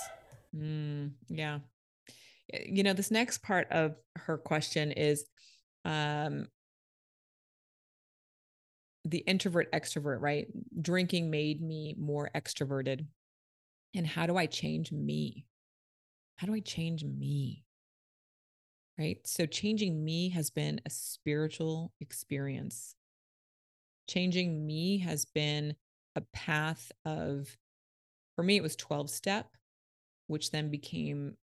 Mm, 0.55 1.11
yeah. 1.29 1.59
You 2.65 2.83
know, 2.83 2.93
this 2.93 3.11
next 3.11 3.41
part 3.43 3.71
of 3.71 3.95
her 4.17 4.37
question 4.37 4.91
is 4.91 5.25
um 5.85 6.47
the 9.05 9.19
introvert 9.19 9.71
extrovert, 9.71 10.21
right? 10.21 10.47
Drinking 10.81 11.29
made 11.29 11.61
me 11.61 11.95
more 11.97 12.29
extroverted. 12.35 13.05
And 13.95 14.07
how 14.07 14.25
do 14.25 14.37
I 14.37 14.45
change 14.45 14.91
me? 14.91 15.45
How 16.37 16.47
do 16.47 16.53
I 16.53 16.61
change 16.61 17.03
me? 17.03 17.63
right? 18.97 19.17
So 19.25 19.45
changing 19.45 20.03
me 20.03 20.29
has 20.29 20.49
been 20.49 20.81
a 20.85 20.89
spiritual 20.89 21.91
experience. 21.99 22.95
Changing 24.09 24.65
me 24.65 24.99
has 24.99 25.25
been 25.25 25.75
a 26.15 26.21
path 26.33 26.91
of, 27.05 27.57
for 28.35 28.43
me, 28.43 28.57
it 28.57 28.63
was 28.63 28.75
12 28.75 29.09
step, 29.09 29.55
which 30.27 30.51
then 30.51 30.69
became 30.69 31.37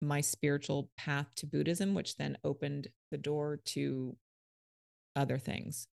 my 0.00 0.20
spiritual 0.20 0.90
path 0.96 1.26
to 1.36 1.46
Buddhism, 1.46 1.94
which 1.94 2.16
then 2.16 2.38
opened 2.42 2.88
the 3.10 3.18
door 3.18 3.60
to 3.66 4.16
other 5.14 5.38
things. 5.38 5.86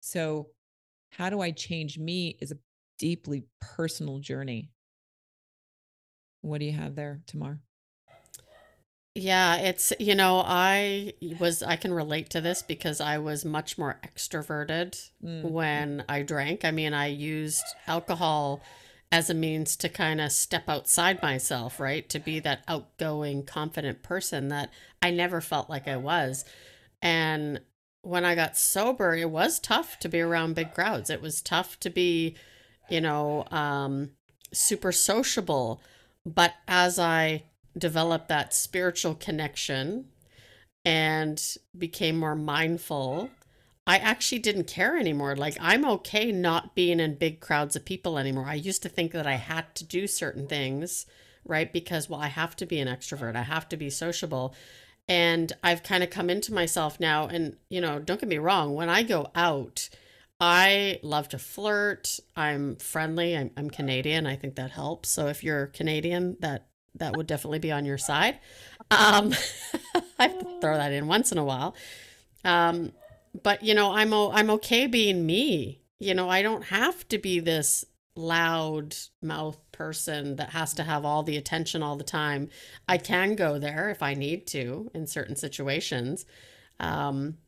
So, 0.00 0.50
how 1.10 1.30
do 1.30 1.40
I 1.40 1.52
change 1.52 1.98
me 1.98 2.36
is 2.40 2.50
a 2.50 2.58
deeply 2.98 3.44
personal 3.60 4.18
journey. 4.18 4.70
What 6.42 6.58
do 6.60 6.66
you 6.66 6.72
have 6.72 6.94
there, 6.94 7.20
Tamar? 7.26 7.60
Yeah, 9.14 9.56
it's, 9.56 9.92
you 10.00 10.16
know, 10.16 10.42
I 10.44 11.14
was, 11.38 11.62
I 11.62 11.76
can 11.76 11.94
relate 11.94 12.30
to 12.30 12.40
this 12.40 12.62
because 12.62 13.00
I 13.00 13.18
was 13.18 13.44
much 13.44 13.78
more 13.78 14.00
extroverted 14.04 15.10
Mm, 15.24 15.50
when 15.50 16.04
I 16.08 16.22
drank. 16.22 16.64
I 16.64 16.72
mean, 16.72 16.92
I 16.92 17.06
used 17.06 17.64
alcohol 17.86 18.60
as 19.12 19.30
a 19.30 19.34
means 19.34 19.76
to 19.76 19.88
kind 19.88 20.20
of 20.20 20.32
step 20.32 20.68
outside 20.68 21.22
myself, 21.22 21.78
right? 21.78 22.08
To 22.08 22.18
be 22.18 22.40
that 22.40 22.64
outgoing, 22.66 23.44
confident 23.44 24.02
person 24.02 24.48
that 24.48 24.70
I 25.00 25.12
never 25.12 25.40
felt 25.40 25.70
like 25.70 25.86
I 25.86 25.96
was. 25.96 26.44
And 27.00 27.60
when 28.02 28.24
I 28.24 28.34
got 28.34 28.58
sober, 28.58 29.14
it 29.14 29.30
was 29.30 29.60
tough 29.60 30.00
to 30.00 30.08
be 30.08 30.20
around 30.20 30.56
big 30.56 30.74
crowds. 30.74 31.08
It 31.08 31.22
was 31.22 31.40
tough 31.40 31.78
to 31.80 31.90
be, 31.90 32.34
you 32.90 33.00
know, 33.00 33.46
um, 33.52 34.10
super 34.52 34.90
sociable. 34.90 35.80
But 36.26 36.54
as 36.66 36.98
I 36.98 37.44
developed 37.76 38.28
that 38.28 38.54
spiritual 38.54 39.14
connection 39.14 40.06
and 40.84 41.42
became 41.76 42.16
more 42.16 42.36
mindful, 42.36 43.30
I 43.86 43.98
actually 43.98 44.38
didn't 44.38 44.66
care 44.66 44.96
anymore. 44.96 45.36
Like, 45.36 45.56
I'm 45.60 45.84
okay 45.84 46.32
not 46.32 46.74
being 46.74 47.00
in 47.00 47.16
big 47.16 47.40
crowds 47.40 47.76
of 47.76 47.84
people 47.84 48.18
anymore. 48.18 48.46
I 48.46 48.54
used 48.54 48.82
to 48.82 48.88
think 48.88 49.12
that 49.12 49.26
I 49.26 49.34
had 49.34 49.74
to 49.76 49.84
do 49.84 50.06
certain 50.06 50.46
things, 50.46 51.06
right? 51.44 51.72
Because, 51.72 52.08
well, 52.08 52.20
I 52.20 52.28
have 52.28 52.56
to 52.56 52.66
be 52.66 52.80
an 52.80 52.88
extrovert, 52.88 53.36
I 53.36 53.42
have 53.42 53.68
to 53.70 53.76
be 53.76 53.90
sociable. 53.90 54.54
And 55.06 55.52
I've 55.62 55.82
kind 55.82 56.02
of 56.02 56.08
come 56.08 56.30
into 56.30 56.54
myself 56.54 56.98
now. 56.98 57.26
And, 57.26 57.56
you 57.68 57.82
know, 57.82 57.98
don't 57.98 58.18
get 58.18 58.28
me 58.28 58.38
wrong, 58.38 58.74
when 58.74 58.88
I 58.88 59.02
go 59.02 59.30
out, 59.34 59.90
I 60.40 60.98
love 61.02 61.28
to 61.30 61.38
flirt. 61.38 62.18
I'm 62.34 62.76
friendly. 62.76 63.36
I'm, 63.36 63.50
I'm 63.56 63.70
Canadian. 63.70 64.26
I 64.26 64.36
think 64.36 64.56
that 64.56 64.72
helps. 64.72 65.08
So 65.10 65.28
if 65.28 65.44
you're 65.44 65.66
Canadian, 65.66 66.36
that 66.40 66.68
that 66.96 67.14
would 67.14 67.26
definitely 67.26 67.58
be 67.58 67.72
on 67.72 67.84
your 67.84 67.98
side. 67.98 68.38
Um, 68.90 69.32
I 70.18 70.28
have 70.28 70.38
to 70.38 70.60
throw 70.60 70.76
that 70.76 70.92
in 70.92 71.06
once 71.06 71.32
in 71.32 71.38
a 71.38 71.44
while. 71.44 71.74
Um, 72.44 72.92
but 73.42 73.62
you 73.62 73.74
know, 73.74 73.92
I'm 73.92 74.12
o- 74.12 74.30
I'm 74.32 74.50
okay 74.50 74.86
being 74.86 75.24
me. 75.26 75.80
You 75.98 76.14
know, 76.14 76.28
I 76.28 76.42
don't 76.42 76.64
have 76.64 77.06
to 77.08 77.18
be 77.18 77.40
this 77.40 77.84
loud 78.16 78.94
mouth 79.22 79.58
person 79.72 80.36
that 80.36 80.50
has 80.50 80.72
to 80.74 80.84
have 80.84 81.04
all 81.04 81.22
the 81.24 81.36
attention 81.36 81.82
all 81.82 81.96
the 81.96 82.04
time. 82.04 82.48
I 82.88 82.98
can 82.98 83.34
go 83.34 83.58
there 83.58 83.90
if 83.90 84.02
I 84.02 84.14
need 84.14 84.46
to 84.48 84.90
in 84.94 85.06
certain 85.06 85.34
situations. 85.36 86.24
Um, 86.78 87.38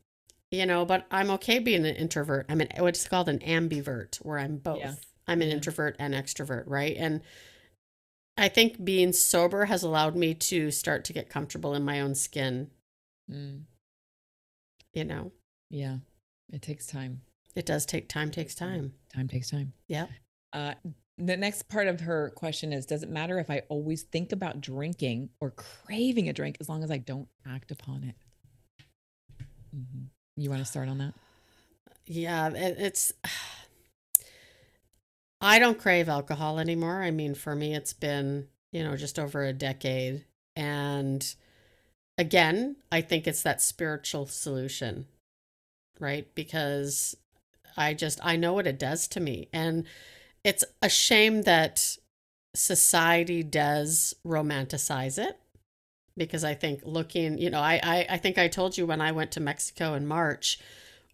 you 0.51 0.65
know, 0.67 0.85
but 0.85 1.07
I'm 1.11 1.31
okay 1.33 1.59
being 1.59 1.85
an 1.87 1.97
introvert. 1.97 2.47
I'm 2.49 2.61
an 2.61 2.69
what's 2.79 3.07
called 3.09 3.29
an 3.29 3.41
ambivert, 3.41 4.17
where 4.25 4.39
I'm 4.39 4.57
both. 4.57 4.79
Yeah. 4.79 4.95
I'm 5.29 5.43
an 5.43 5.49
Yeah. 5.49 5.55
introvert 5.55 5.97
and 5.99 6.15
extrovert, 6.15 6.65
right? 6.67 6.97
And 6.97 7.21
I 8.37 8.49
think 8.49 8.85
being 8.85 9.13
sober 9.13 9.65
has 9.65 9.83
allowed 9.83 10.15
me 10.17 10.35
to 10.35 10.71
start 10.71 11.05
to 11.07 11.13
get 11.13 11.31
comfortable 11.31 11.75
in 11.75 11.85
my 11.85 12.01
own 12.01 12.15
skin, 12.15 12.71
mm, 13.31 13.63
you 14.93 15.05
know. 15.05 15.33
yeah, 15.71 15.99
it 16.53 16.63
takes 16.63 16.87
time. 16.87 17.23
It 17.55 17.65
does 17.65 17.87
take 17.87 18.09
time, 18.09 18.31
takes 18.31 18.55
time. 18.55 18.93
Time 19.15 19.29
takes 19.29 19.51
time. 19.51 19.73
Yep. 19.89 20.11
Uh, 20.53 20.75
the 21.17 21.37
next 21.37 21.69
part 21.69 21.89
of 21.89 22.01
her 22.01 22.31
question 22.37 22.73
is 22.75 22.85
Does 22.85 23.03
it 23.03 23.09
matter 23.09 23.39
if 23.39 23.49
I 23.49 23.63
always 23.71 24.03
think 24.03 24.33
about 24.33 24.61
drinking 24.61 25.31
or 25.41 25.51
craving 25.53 26.29
a 26.29 26.35
drink 26.35 26.59
as 26.61 26.69
long 26.69 26.85
as 26.85 26.91
I 26.91 26.99
don't 26.99 27.29
act 27.47 27.71
upon 27.71 28.05
it? 28.05 28.15
Mhm. 29.75 30.09
You 30.37 30.51
want 30.51 30.61
to 30.61 30.67
start 30.67 30.89
on 30.89 30.99
that? 30.99 31.15
Yeah, 32.07 32.49
it, 32.51 32.77
it's 32.79 33.13
I 35.41 35.59
don't 35.59 35.79
crave 35.79 36.09
alcohol 36.09 36.59
anymore. 36.59 37.03
I 37.03 37.11
mean, 37.11 37.35
for 37.35 37.55
me 37.55 37.75
it's 37.75 37.93
been, 37.93 38.49
you 38.73 38.83
know, 38.83 38.97
just 38.97 39.19
over 39.19 39.45
a 39.45 39.53
decade 39.53 40.25
and 40.55 41.35
again, 42.19 42.77
I 42.93 43.03
think 43.03 43.27
it's 43.27 43.43
that 43.43 43.63
spiritual 43.63 44.27
solution, 44.27 45.07
right? 46.01 46.29
Because 46.35 47.17
I 47.77 47.95
just 47.95 48.21
I 48.25 48.37
know 48.37 48.55
what 48.55 48.67
it 48.67 48.79
does 48.79 49.09
to 49.09 49.21
me 49.21 49.49
and 49.53 49.87
it's 50.45 50.65
a 50.83 50.89
shame 50.89 51.43
that 51.43 51.97
society 52.55 53.43
does 53.43 54.15
romanticize 54.27 55.19
it 55.19 55.39
because 56.17 56.45
I 56.45 56.55
think 56.55 56.81
looking, 56.85 57.39
you 57.39 57.51
know, 57.51 57.61
I, 57.61 57.81
I 57.83 58.07
I 58.11 58.17
think 58.19 58.39
I 58.39 58.49
told 58.49 58.79
you 58.79 58.87
when 58.87 59.01
I 59.01 59.13
went 59.13 59.33
to 59.33 59.41
Mexico 59.41 59.95
in 59.95 60.07
March, 60.07 60.59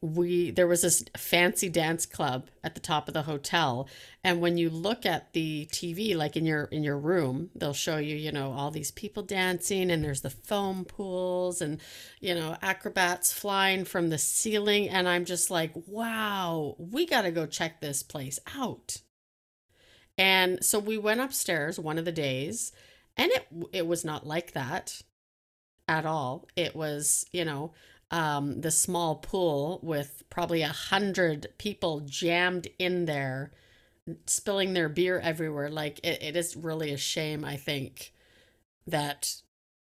we 0.03 0.51
there 0.51 0.67
was 0.67 0.83
this 0.83 1.05
fancy 1.17 1.69
dance 1.69 2.07
club 2.07 2.49
at 2.65 2.75
the 2.75 2.81
top 2.81 3.07
of 3.07 3.15
the 3.15 3.23
hotel, 3.23 3.89
and 4.25 4.41
when 4.41 4.59
you 4.59 4.69
look 4.69 5.07
at 5.07 5.33
the 5.33 5.69
TV, 5.73 6.17
like 6.17 6.37
in 6.37 6.45
your 6.45 6.65
in 6.65 6.83
your 6.83 6.99
room, 6.99 7.51
they'll 7.55 7.73
show 7.73 7.99
you, 7.99 8.17
you 8.17 8.33
know, 8.33 8.53
all 8.53 8.73
these 8.73 8.91
people 8.91 9.23
dancing, 9.23 9.93
and 9.93 10.05
there's 10.05 10.23
the 10.23 10.31
foam 10.31 10.85
pools, 10.85 11.63
and 11.63 11.81
you 12.21 12.35
know, 12.35 12.57
acrobats 12.63 13.33
flying 13.33 13.85
from 13.85 14.11
the 14.11 14.19
ceiling, 14.19 14.89
and 14.89 15.09
I'm 15.09 15.25
just 15.25 15.51
like, 15.53 15.73
wow, 15.87 16.75
we 16.79 17.07
got 17.07 17.23
to 17.23 17.31
go 17.31 17.47
check 17.47 17.81
this 17.81 18.03
place 18.03 18.41
out. 18.57 18.97
And 20.19 20.65
so 20.65 20.81
we 20.81 20.99
went 20.99 21.21
upstairs 21.21 21.79
one 21.79 21.99
of 21.99 22.05
the 22.05 22.13
days, 22.13 22.73
and 23.17 23.31
it 23.31 23.47
it 23.73 23.87
was 23.87 24.05
not 24.05 24.27
like 24.27 24.53
that 24.53 25.01
at 25.87 26.07
all. 26.07 26.49
It 26.57 26.75
was, 26.75 27.25
you 27.33 27.45
know, 27.45 27.73
um, 28.13 28.61
the 28.61 28.71
small 28.71 29.17
pool 29.17 29.81
with 29.83 30.25
probably 30.31 30.63
a 30.63 30.69
hundred 30.69 31.49
people 31.59 32.01
jammed 32.01 32.69
in 32.79 33.07
there, 33.07 33.53
spilling 34.27 34.75
their 34.75 34.89
beer 34.89 35.19
everywhere. 35.21 35.71
Like 35.71 36.01
it, 36.05 36.23
it 36.23 36.37
is 36.37 36.57
really 36.57 36.93
a 36.93 36.99
shame, 36.99 37.45
I 37.45 37.57
think, 37.57 38.13
that 38.87 39.37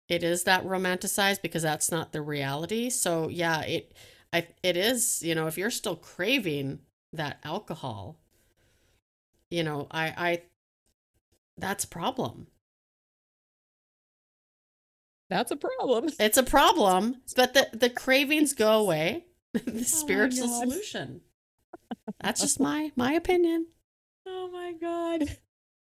it 0.10 0.24
is 0.24 0.44
that 0.46 0.66
romanticized 0.66 1.42
because 1.42 1.64
that's 1.64 1.92
not 1.92 2.14
the 2.14 2.22
reality. 2.22 2.90
So 2.90 3.30
yeah, 3.30 3.62
it 3.62 3.94
I 4.34 4.48
it 4.64 4.78
is, 4.78 5.24
you 5.24 5.36
know, 5.36 5.48
if 5.48 5.58
you're 5.58 5.72
still 5.72 5.96
craving 5.96 6.80
that 7.14 7.40
alcohol, 7.44 8.18
you 9.50 9.64
know, 9.64 9.88
I 9.92 10.14
I 10.18 10.42
that's 11.58 11.84
a 11.84 11.88
problem. 11.88 12.48
That's 15.29 15.51
a 15.51 15.55
problem. 15.55 16.09
It's 16.19 16.38
a 16.38 16.43
problem, 16.43 17.17
but 17.36 17.53
the 17.53 17.69
the 17.74 17.89
cravings 17.89 18.53
go 18.53 18.79
away. 18.79 19.25
the 19.53 19.83
spiritual 19.83 20.48
God. 20.48 20.69
solution. 20.69 21.21
That's 22.21 22.41
just 22.41 22.59
my 22.59 22.91
my 22.95 23.13
opinion. 23.13 23.67
Oh 24.27 24.50
my 24.51 24.74
God. 24.79 25.38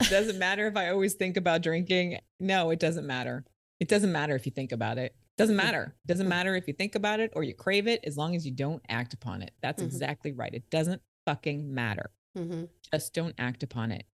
Doesn't 0.09 0.37
matter 0.39 0.67
if 0.67 0.75
I 0.75 0.89
always 0.89 1.13
think 1.13 1.37
about 1.37 1.61
drinking. 1.63 2.19
No, 2.39 2.69
it 2.69 2.79
doesn't 2.79 3.07
matter. 3.07 3.45
It 3.79 3.87
doesn't 3.87 4.11
matter 4.11 4.35
if 4.35 4.45
you 4.45 4.51
think 4.51 4.71
about 4.71 4.97
it. 4.97 5.15
Doesn't 5.37 5.55
matter. 5.55 5.95
Doesn't 6.05 6.27
matter 6.29 6.55
if 6.55 6.67
you 6.67 6.73
think 6.73 6.95
about 6.95 7.19
it 7.19 7.31
or 7.35 7.43
you 7.43 7.53
crave 7.53 7.87
it 7.87 8.01
as 8.05 8.17
long 8.17 8.35
as 8.35 8.45
you 8.45 8.51
don't 8.51 8.81
act 8.89 9.13
upon 9.13 9.41
it. 9.41 9.51
That's 9.61 9.81
Mhm. 9.81 9.85
exactly 9.87 10.31
right. 10.31 10.53
It 10.53 10.69
doesn't 10.69 11.01
fucking 11.25 11.73
matter. 11.73 12.11
hmm 12.35 12.65
Just 12.91 13.13
don't 13.13 13.35
act 13.37 13.63
upon 13.63 13.91
it. 13.91 14.05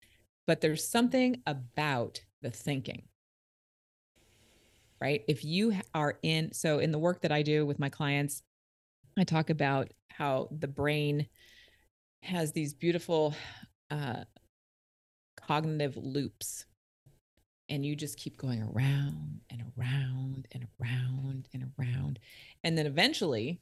But 0.47 0.61
there's 0.61 0.87
something 0.87 1.43
about 1.47 2.21
the 2.43 2.51
thinking, 2.51 3.09
right? 5.01 5.23
If 5.29 5.45
you 5.45 5.75
are 5.95 6.19
in, 6.23 6.53
so 6.53 6.79
in 6.79 6.93
the 6.93 6.99
work 6.99 7.23
that 7.23 7.33
I 7.33 7.43
do 7.43 7.65
with 7.65 7.79
my 7.79 7.89
clients, 7.89 8.43
I 9.19 9.25
talk 9.25 9.51
about 9.51 9.93
how 10.11 10.49
the 10.51 10.69
brain 10.69 11.27
has 12.23 12.53
these 12.53 12.75
beautiful 12.75 13.35
uh, 13.91 14.25
cognitive 15.37 15.97
loops. 15.97 16.67
And 17.69 17.87
you 17.87 17.95
just 17.95 18.19
keep 18.19 18.37
going 18.37 18.63
around 18.63 19.41
and 19.49 19.63
around 19.79 20.49
and 20.53 20.67
around 20.81 21.49
and 21.55 21.71
around. 21.79 22.19
And 22.65 22.77
then 22.77 22.87
eventually 22.87 23.61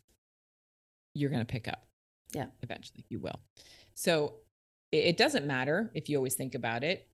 you're 1.14 1.30
going 1.30 1.44
to 1.44 1.52
pick 1.52 1.68
up. 1.68 1.86
Yeah. 2.32 2.46
Eventually 2.62 3.04
you 3.10 3.20
will. 3.20 3.38
So 3.94 4.36
it, 4.92 5.04
it 5.04 5.16
doesn't 5.18 5.46
matter 5.46 5.90
if 5.94 6.08
you 6.08 6.16
always 6.16 6.34
think 6.36 6.54
about 6.54 6.84
it, 6.84 7.06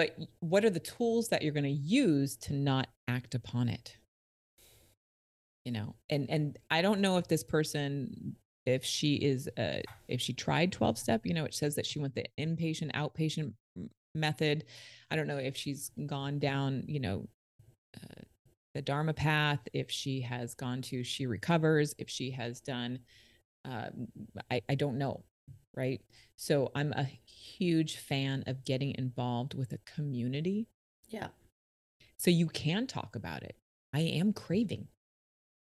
but 0.00 0.16
what 0.38 0.64
are 0.64 0.70
the 0.70 0.80
tools 0.80 1.28
that 1.28 1.42
you're 1.42 1.52
going 1.52 1.62
to 1.64 1.68
use 1.68 2.34
to 2.34 2.54
not 2.54 2.88
act 3.06 3.34
upon 3.34 3.68
it? 3.68 3.98
You 5.66 5.72
know, 5.72 5.94
and 6.08 6.30
and 6.30 6.58
I 6.70 6.80
don't 6.80 7.02
know 7.02 7.18
if 7.18 7.28
this 7.28 7.44
person 7.44 8.34
if 8.64 8.82
she 8.82 9.16
is 9.16 9.46
uh 9.58 9.80
if 10.08 10.22
she 10.22 10.32
tried 10.32 10.72
12 10.72 10.96
step, 10.96 11.26
you 11.26 11.34
know, 11.34 11.44
it 11.44 11.52
says 11.52 11.74
that 11.74 11.84
she 11.84 11.98
went 11.98 12.14
the 12.14 12.24
inpatient 12.38 12.92
outpatient 12.92 13.52
method. 14.14 14.64
I 15.10 15.16
don't 15.16 15.26
know 15.26 15.36
if 15.36 15.54
she's 15.54 15.90
gone 16.06 16.38
down, 16.38 16.84
you 16.86 17.00
know, 17.00 17.28
uh, 17.94 18.22
the 18.72 18.80
Dharma 18.80 19.12
path, 19.12 19.60
if 19.74 19.90
she 19.90 20.22
has 20.22 20.54
gone 20.54 20.80
to 20.80 21.04
She 21.04 21.26
Recovers, 21.26 21.94
if 21.98 22.08
she 22.08 22.30
has 22.30 22.62
done, 22.62 23.00
uh, 23.66 23.90
I, 24.50 24.62
I 24.66 24.76
don't 24.76 24.96
know. 24.96 25.24
Right. 25.76 26.00
So 26.36 26.72
I'm 26.74 26.94
a 26.94 27.06
huge 27.40 27.96
fan 27.96 28.44
of 28.46 28.64
getting 28.64 28.94
involved 28.96 29.54
with 29.54 29.72
a 29.72 29.78
community. 29.78 30.68
Yeah. 31.08 31.28
So 32.18 32.30
you 32.30 32.46
can 32.48 32.86
talk 32.86 33.16
about 33.16 33.42
it. 33.42 33.56
I 33.92 34.00
am 34.00 34.32
craving, 34.32 34.88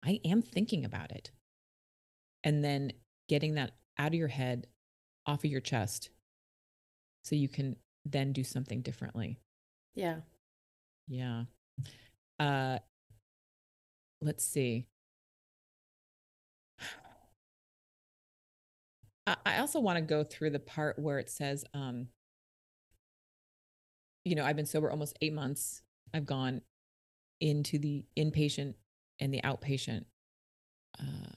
I 0.04 0.20
am 0.26 0.42
thinking 0.42 0.84
about 0.84 1.12
it. 1.12 1.32
And 2.44 2.64
then 2.64 2.94
getting 3.28 3.56
that 3.56 3.72
out 3.98 4.10
of 4.10 4.16
your 4.16 4.28
head, 4.30 4.68
off 5.26 5.44
of 5.44 5.52
your 5.52 5.62
chest, 5.62 6.10
so 7.24 7.36
you 7.36 7.48
can 7.48 7.76
then 8.06 8.34
do 8.34 8.44
something 8.44 8.82
differently. 8.82 9.40
Yeah. 9.96 10.22
Yeah. 11.08 11.44
Uh 12.40 12.80
let's 14.22 14.44
see. 14.44 14.88
I, 19.46 19.60
also 19.60 19.80
want 19.80 19.98
to 19.98 20.02
go 20.02 20.24
through 20.24 20.52
the 20.52 20.60
part 20.60 21.00
where 21.00 21.20
it 21.20 21.30
says, 21.30 21.66
um, 21.74 22.08
you 24.26 24.36
know, 24.36 24.46
I've 24.46 24.56
been 24.56 24.66
sober 24.66 24.90
almost 24.92 25.18
eight 25.22 25.34
months. 25.34 25.82
I've 26.14 26.26
gone 26.26 26.62
into 27.40 27.80
the 27.80 28.06
inpatient 28.18 28.76
and 29.20 29.34
the 29.34 29.42
outpatient. 29.42 30.06
Uh, 31.00 31.32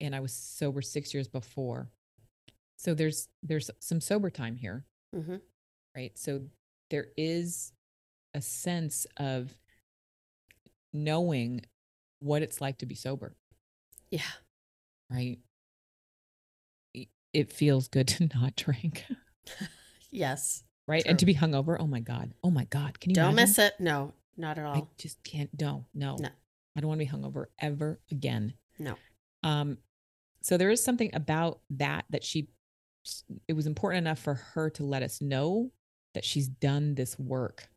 and 0.00 0.14
I 0.14 0.20
was 0.20 0.32
sober 0.32 0.82
six 0.82 1.12
years 1.14 1.28
before. 1.28 1.90
So 2.76 2.94
there's 2.94 3.28
there's 3.42 3.70
some 3.80 4.00
sober 4.00 4.30
time 4.30 4.56
here 4.56 4.84
hmm 5.14 5.36
right? 5.96 6.16
So 6.16 6.42
there 6.90 7.08
is 7.16 7.72
a 8.34 8.40
sense 8.40 9.06
of 9.16 9.54
knowing 10.92 11.62
what 12.20 12.42
it's 12.42 12.60
like 12.60 12.78
to 12.78 12.86
be 12.86 12.94
sober, 12.94 13.34
Yeah. 14.10 14.20
right? 15.10 15.38
It 17.32 17.52
feels 17.52 17.88
good 17.88 18.08
to 18.08 18.28
not 18.34 18.56
drink, 18.56 19.04
Yes. 20.10 20.62
right? 20.86 21.02
And 21.06 21.18
to 21.18 21.24
True. 21.26 21.34
be 21.34 21.38
hungover. 21.38 21.76
Oh 21.78 21.86
my 21.86 22.00
God. 22.00 22.32
Oh 22.42 22.50
my 22.50 22.64
God. 22.64 22.98
Can 23.00 23.10
you 23.10 23.14
Don't 23.16 23.32
imagine? 23.32 23.36
miss 23.50 23.58
it. 23.58 23.74
No, 23.78 24.14
not 24.36 24.58
at 24.58 24.64
all. 24.64 24.74
I 24.76 24.82
just 24.96 25.22
can't. 25.22 25.50
No, 25.60 25.84
no, 25.94 26.16
No. 26.18 26.28
I 26.76 26.80
don't 26.80 26.88
want 26.88 27.00
to 27.00 27.06
be 27.06 27.10
hungover 27.10 27.46
ever 27.60 28.00
again. 28.10 28.54
No. 28.78 28.96
Um, 29.42 29.78
so 30.42 30.56
there 30.56 30.70
is 30.70 30.82
something 30.82 31.10
about 31.14 31.60
that 31.70 32.04
that 32.10 32.24
she, 32.24 32.48
it 33.46 33.52
was 33.52 33.66
important 33.66 34.06
enough 34.06 34.18
for 34.20 34.34
her 34.34 34.70
to 34.70 34.84
let 34.84 35.02
us 35.02 35.20
know 35.20 35.70
that 36.14 36.24
she's 36.24 36.48
done 36.48 36.94
this 36.94 37.18
work. 37.18 37.68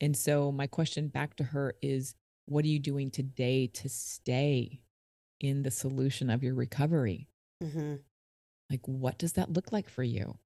And 0.00 0.16
so 0.16 0.52
my 0.52 0.66
question 0.66 1.08
back 1.08 1.36
to 1.36 1.44
her 1.44 1.74
is, 1.82 2.14
what 2.44 2.64
are 2.64 2.68
you 2.68 2.78
doing 2.78 3.10
today 3.10 3.66
to 3.68 3.88
stay 3.88 4.80
in 5.40 5.62
the 5.62 5.70
solution 5.70 6.30
of 6.30 6.42
your 6.44 6.54
recovery? 6.54 7.28
hmm 7.62 7.94
Like, 8.70 8.80
what 8.86 9.18
does 9.18 9.34
that 9.34 9.52
look 9.52 9.72
like 9.72 9.88
for 9.88 10.02
you? 10.02 10.36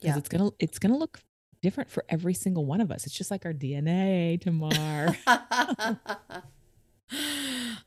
Because 0.00 0.14
Yeah. 0.16 0.18
it's 0.18 0.28
gonna, 0.28 0.50
it's 0.58 0.78
gonna 0.78 0.96
look 0.98 1.20
different 1.62 1.90
for 1.90 2.04
every 2.08 2.34
single 2.34 2.64
one 2.64 2.80
of 2.80 2.90
us. 2.90 3.06
It's 3.06 3.14
just 3.14 3.30
like 3.30 3.44
our 3.44 3.52
DNA, 3.52 4.40
Tamar. 4.40 5.16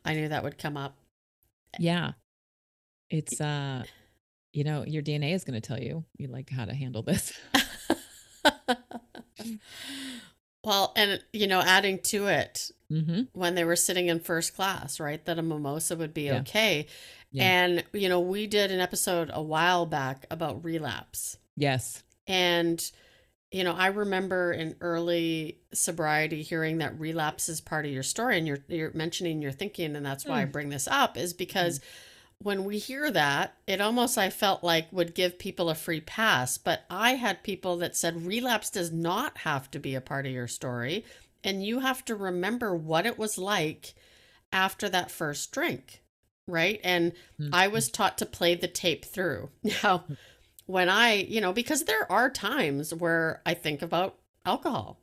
I 0.05 0.13
knew 0.13 0.27
that 0.29 0.43
would 0.43 0.57
come 0.57 0.77
up. 0.77 0.97
Yeah. 1.79 2.11
It's 3.09 3.41
uh 3.41 3.83
you 4.53 4.63
know, 4.63 4.83
your 4.85 5.01
DNA 5.01 5.33
is 5.33 5.43
going 5.43 5.59
to 5.59 5.67
tell 5.67 5.79
you 5.79 6.05
you 6.17 6.27
like 6.27 6.49
how 6.51 6.65
to 6.65 6.73
handle 6.75 7.01
this. 7.01 7.33
well, 10.63 10.93
and 10.95 11.21
you 11.33 11.47
know, 11.47 11.61
adding 11.61 11.99
to 11.99 12.27
it, 12.27 12.71
Mhm. 12.91 13.27
when 13.33 13.55
they 13.55 13.63
were 13.63 13.75
sitting 13.75 14.07
in 14.07 14.19
first 14.19 14.55
class, 14.55 14.99
right, 14.99 15.23
that 15.25 15.39
a 15.39 15.41
mimosa 15.41 15.95
would 15.95 16.13
be 16.13 16.23
Yeah. 16.23 16.39
okay. 16.39 16.87
Yeah. 17.31 17.43
And 17.43 17.83
you 17.93 18.07
know, 18.09 18.19
we 18.19 18.45
did 18.47 18.71
an 18.71 18.79
episode 18.79 19.29
a 19.33 19.41
while 19.41 19.85
back 19.85 20.25
about 20.29 20.63
relapse. 20.63 21.37
Yes. 21.57 22.03
And 22.27 22.89
you 23.51 23.63
know, 23.63 23.73
I 23.73 23.87
remember 23.87 24.51
in 24.51 24.75
early 24.81 25.59
sobriety 25.75 26.41
hearing 26.41 26.79
that 26.79 26.99
relapse 26.99 27.49
is 27.49 27.61
part 27.61 27.85
of 27.85 27.91
your 27.91 28.01
story 28.01 28.37
and 28.37 28.47
you're 28.47 28.63
you're 28.67 28.91
mentioning 28.93 29.41
your 29.43 29.51
thinking 29.51 29.95
and 29.95 30.03
that's 30.05 30.25
why 30.25 30.41
I 30.41 30.45
Mm. 30.45 30.51
bring 30.51 30.69
this 30.69 30.87
up 30.87 31.17
is 31.17 31.33
because 31.33 31.79
when 32.43 32.63
we 32.63 32.77
hear 32.77 33.09
that, 33.11 33.57
it 33.65 33.81
almost 33.81 34.17
I 34.17 34.29
felt 34.29 34.63
like 34.63 34.91
would 34.91 35.15
give 35.15 35.39
people 35.39 35.69
a 35.69 35.75
free 35.75 36.01
pass, 36.01 36.57
but 36.57 36.83
I 36.89 37.15
had 37.15 37.43
people 37.43 37.77
that 37.77 37.95
said 37.95 38.25
relapse 38.25 38.69
does 38.69 38.91
not 38.91 39.39
have 39.39 39.71
to 39.71 39.79
be 39.79 39.95
a 39.95 40.01
part 40.01 40.25
of 40.25 40.31
your 40.31 40.47
story 40.47 41.03
and 41.43 41.65
you 41.65 41.79
have 41.79 42.05
to 42.05 42.15
remember 42.15 42.75
what 42.75 43.05
it 43.05 43.17
was 43.19 43.37
like 43.37 43.93
after 44.51 44.87
that 44.89 45.11
first 45.11 45.51
drink, 45.51 46.01
right? 46.47 46.79
And 46.83 47.13
I 47.51 47.65
mm-hmm. 47.65 47.73
was 47.73 47.89
taught 47.89 48.17
to 48.19 48.25
play 48.25 48.55
the 48.55 48.67
tape 48.67 49.05
through. 49.05 49.49
Now, 49.83 50.05
when 50.65 50.87
I, 50.89 51.15
you 51.15 51.41
know, 51.41 51.51
because 51.51 51.83
there 51.83 52.09
are 52.09 52.29
times 52.29 52.93
where 52.93 53.41
I 53.45 53.53
think 53.53 53.81
about 53.81 54.17
alcohol, 54.45 54.99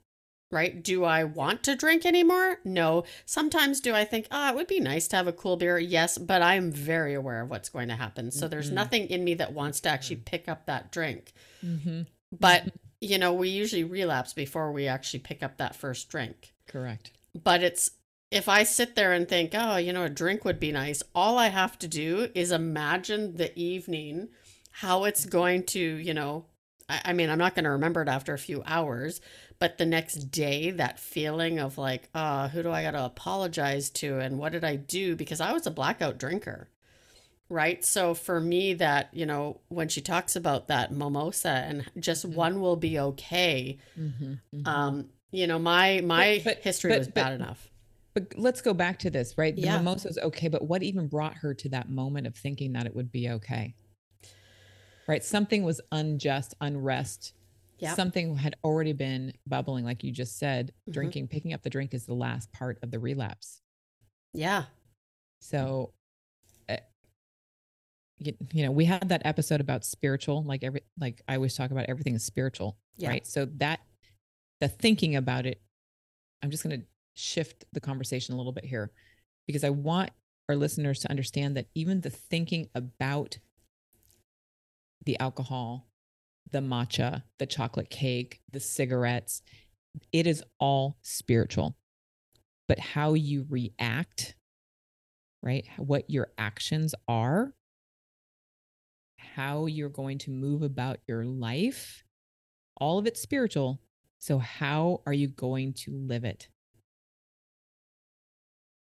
right? 0.51 0.83
Do 0.83 1.05
I 1.05 1.25
want 1.25 1.63
to 1.65 1.77
drink 1.77 2.05
anymore? 2.05 2.59
No. 2.65 3.05
Sometimes 3.25 3.81
do 3.81 3.95
I 3.95 4.05
think, 4.05 4.27
ah, 4.31 4.51
it 4.51 4.57
would 4.57 4.67
be 4.67 4.81
nice 4.81 5.07
to 5.09 5.17
have 5.17 5.27
a 5.29 5.33
cool 5.33 5.57
beer? 5.57 5.79
Yes, 5.79 6.19
but 6.19 6.43
I'm 6.43 6.73
very 6.73 7.15
aware 7.15 7.43
of 7.43 7.51
what's 7.51 7.69
going 7.69 7.89
to 7.89 7.97
happen. 7.97 8.31
So 8.31 8.49
there's 8.49 8.71
Mhm. 8.71 8.75
nothing 8.75 9.07
in 9.09 9.25
me 9.25 9.35
that 9.35 9.53
wants 9.53 9.81
to 9.83 9.89
actually 9.89 10.17
pick 10.17 10.49
up 10.49 10.67
that 10.67 10.91
drink. 10.91 11.33
Mhm. 11.65 12.07
But, 12.39 12.65
you 13.01 13.19
know, 13.19 13.33
we 13.33 13.49
usually 13.49 13.85
relapse 13.85 14.33
before 14.33 14.73
we 14.73 14.87
actually 14.87 15.21
pick 15.21 15.43
up 15.43 15.57
that 15.59 15.75
first 15.77 16.09
drink 16.09 16.53
Correct. 16.67 17.13
but 17.35 17.63
it's 17.63 17.93
if 18.31 18.49
I 18.49 18.63
sit 18.63 18.95
there 18.95 19.13
and 19.13 19.29
think, 19.29 19.51
oh, 19.55 19.77
you 19.77 19.93
know, 19.93 20.05
a 20.05 20.09
drink 20.09 20.45
would 20.45 20.61
be 20.61 20.71
nice, 20.71 21.03
all 21.17 21.37
I 21.37 21.49
have 21.49 21.77
to 21.81 21.89
do 21.89 22.31
is 22.33 22.53
imagine 22.53 23.37
the 23.37 23.57
evening, 23.59 24.29
how 24.71 25.03
it's 25.03 25.27
going 25.27 25.65
to, 25.65 25.81
you 25.81 26.15
know, 26.15 26.45
I, 26.91 27.01
I 27.07 27.13
mean, 27.13 27.31
I'm 27.31 27.39
not 27.39 27.55
going 27.55 27.65
to 27.65 27.71
remember 27.71 28.03
it 28.03 28.09
after 28.09 28.35
a 28.35 28.39
few 28.39 28.63
hours, 28.67 29.21
but 29.59 29.79
the 29.79 29.87
next 29.87 30.31
day, 30.31 30.71
that 30.73 30.99
feeling 30.99 31.59
of 31.59 31.79
like, 31.79 32.09
uh, 32.15 32.49
who 32.49 32.63
do 32.63 32.71
I 32.71 32.83
got 32.83 32.93
to 32.93 33.05
apologize 33.05 33.91
to 33.91 34.19
and 34.19 34.39
what 34.39 34.53
did 34.53 34.65
I 34.65 34.77
do? 34.77 35.17
Because 35.17 35.41
I 35.41 35.53
was 35.53 35.67
a 35.67 35.71
blackout 35.71 36.19
drinker. 36.19 36.69
Right. 37.49 37.85
So 37.85 38.15
for 38.15 38.41
me, 38.41 38.75
that, 38.75 39.09
you 39.13 39.27
know, 39.27 39.61
when 39.69 39.89
she 39.89 40.01
talks 40.01 40.37
about 40.37 40.69
that 40.69 40.93
mimosa 40.93 41.49
and 41.51 41.85
just 41.99 42.25
Mhm. 42.29 42.35
one 42.35 42.61
will 42.61 42.77
be 42.77 42.99
okay, 42.99 43.79
Mhm. 43.99 44.39
Mhm. 44.55 44.67
um, 44.69 45.09
you 45.33 45.47
know, 45.49 45.59
my 45.59 46.01
my 46.01 46.41
but- 46.45 46.59
history 46.59 46.91
but- 46.93 46.99
was 46.99 47.09
but- 47.09 47.15
bad 47.15 47.33
enough. 47.33 47.69
but 48.15 48.39
let's 48.39 48.61
go 48.61 48.73
back 48.73 49.01
to 49.01 49.11
this, 49.11 49.37
right? 49.37 49.55
The 49.57 49.63
Yeah. 49.63 49.79
mimosa's 49.79 50.17
okay, 50.19 50.47
but 50.49 50.63
what 50.69 50.83
even 50.85 51.09
brought 51.09 51.35
her 51.39 51.53
to 51.55 51.69
that 51.71 51.89
moment 51.89 52.27
of 52.29 52.37
thinking 52.37 52.73
that 52.75 52.87
it 52.87 52.95
would 52.95 53.11
be 53.11 53.29
okay? 53.31 53.75
Right? 55.11 55.25
Something 55.25 55.65
was 55.65 55.81
unjust, 55.91 56.55
unrest. 56.61 57.35
Yeah. 57.79 57.95
Something 57.95 58.37
had 58.37 58.55
already 58.63 58.93
been 58.93 59.33
bubbling, 59.45 59.85
like 59.85 60.05
you 60.05 60.13
just 60.13 60.39
said. 60.39 60.73
Mhm. 60.89 60.93
Drinking, 60.93 61.27
picking 61.29 61.53
up 61.53 61.63
the 61.63 61.71
drink 61.71 61.95
is 61.95 62.07
the 62.07 62.15
last 62.15 62.53
part 62.53 62.79
of 62.83 62.93
the 62.93 63.01
relapse. 63.01 63.61
Yeah. 64.33 64.67
So, 65.41 65.93
uh, 66.69 66.77
you, 68.19 68.37
you 68.53 68.65
know, 68.65 68.71
we 68.71 68.85
had 68.85 69.09
that 69.09 69.23
episode 69.25 69.61
about 69.61 69.85
spiritual, 69.85 70.45
like 70.45 70.63
every, 70.63 70.83
like 70.97 71.23
I 71.27 71.35
always 71.35 71.57
talk 71.57 71.73
about 71.73 71.87
everything 71.87 72.15
is 72.15 72.23
spiritual, 72.25 72.79
Yeah. 72.97 73.09
right? 73.09 73.27
So 73.27 73.47
that 73.47 73.81
the 74.61 74.69
thinking 74.69 75.17
about 75.17 75.45
it, 75.45 75.61
I'm 76.41 76.53
just 76.53 76.63
going 76.63 76.81
to 76.81 76.87
shift 77.15 77.65
the 77.73 77.81
conversation 77.81 78.35
a 78.35 78.37
little 78.37 78.53
bit 78.53 78.65
here 78.65 78.93
because 79.49 79.65
I 79.65 79.71
want 79.71 80.11
our 80.49 80.55
listeners 80.55 81.01
to 81.01 81.11
understand 81.11 81.57
that 81.57 81.67
even 81.75 82.03
the 82.03 82.11
thinking 82.11 82.69
about 82.77 83.39
the 85.05 85.19
alcohol, 85.19 85.89
the 86.51 86.61
matcha, 86.61 87.23
the 87.39 87.47
chocolate 87.47 87.91
cake, 87.91 88.41
the 88.53 88.61
cigarettes, 88.61 89.43
it 90.13 90.27
is 90.27 90.43
all 90.59 90.99
spiritual. 91.03 91.77
But 92.69 92.79
how 92.79 93.15
you 93.15 93.47
react, 93.49 94.37
right? 95.43 95.67
What 95.77 96.09
your 96.09 96.29
actions 96.39 96.95
are, 97.09 97.53
how 99.19 99.67
you're 99.67 99.89
going 99.89 100.19
to 100.19 100.31
move 100.31 100.63
about 100.63 100.99
your 101.07 101.25
life, 101.25 102.05
all 102.77 102.99
of 102.99 103.07
it's 103.07 103.21
spiritual. 103.21 103.81
So, 104.19 104.39
how 104.39 105.03
are 105.07 105.13
you 105.13 105.29
going 105.29 105.73
to 105.85 105.93
live 105.93 106.25
it? 106.25 106.49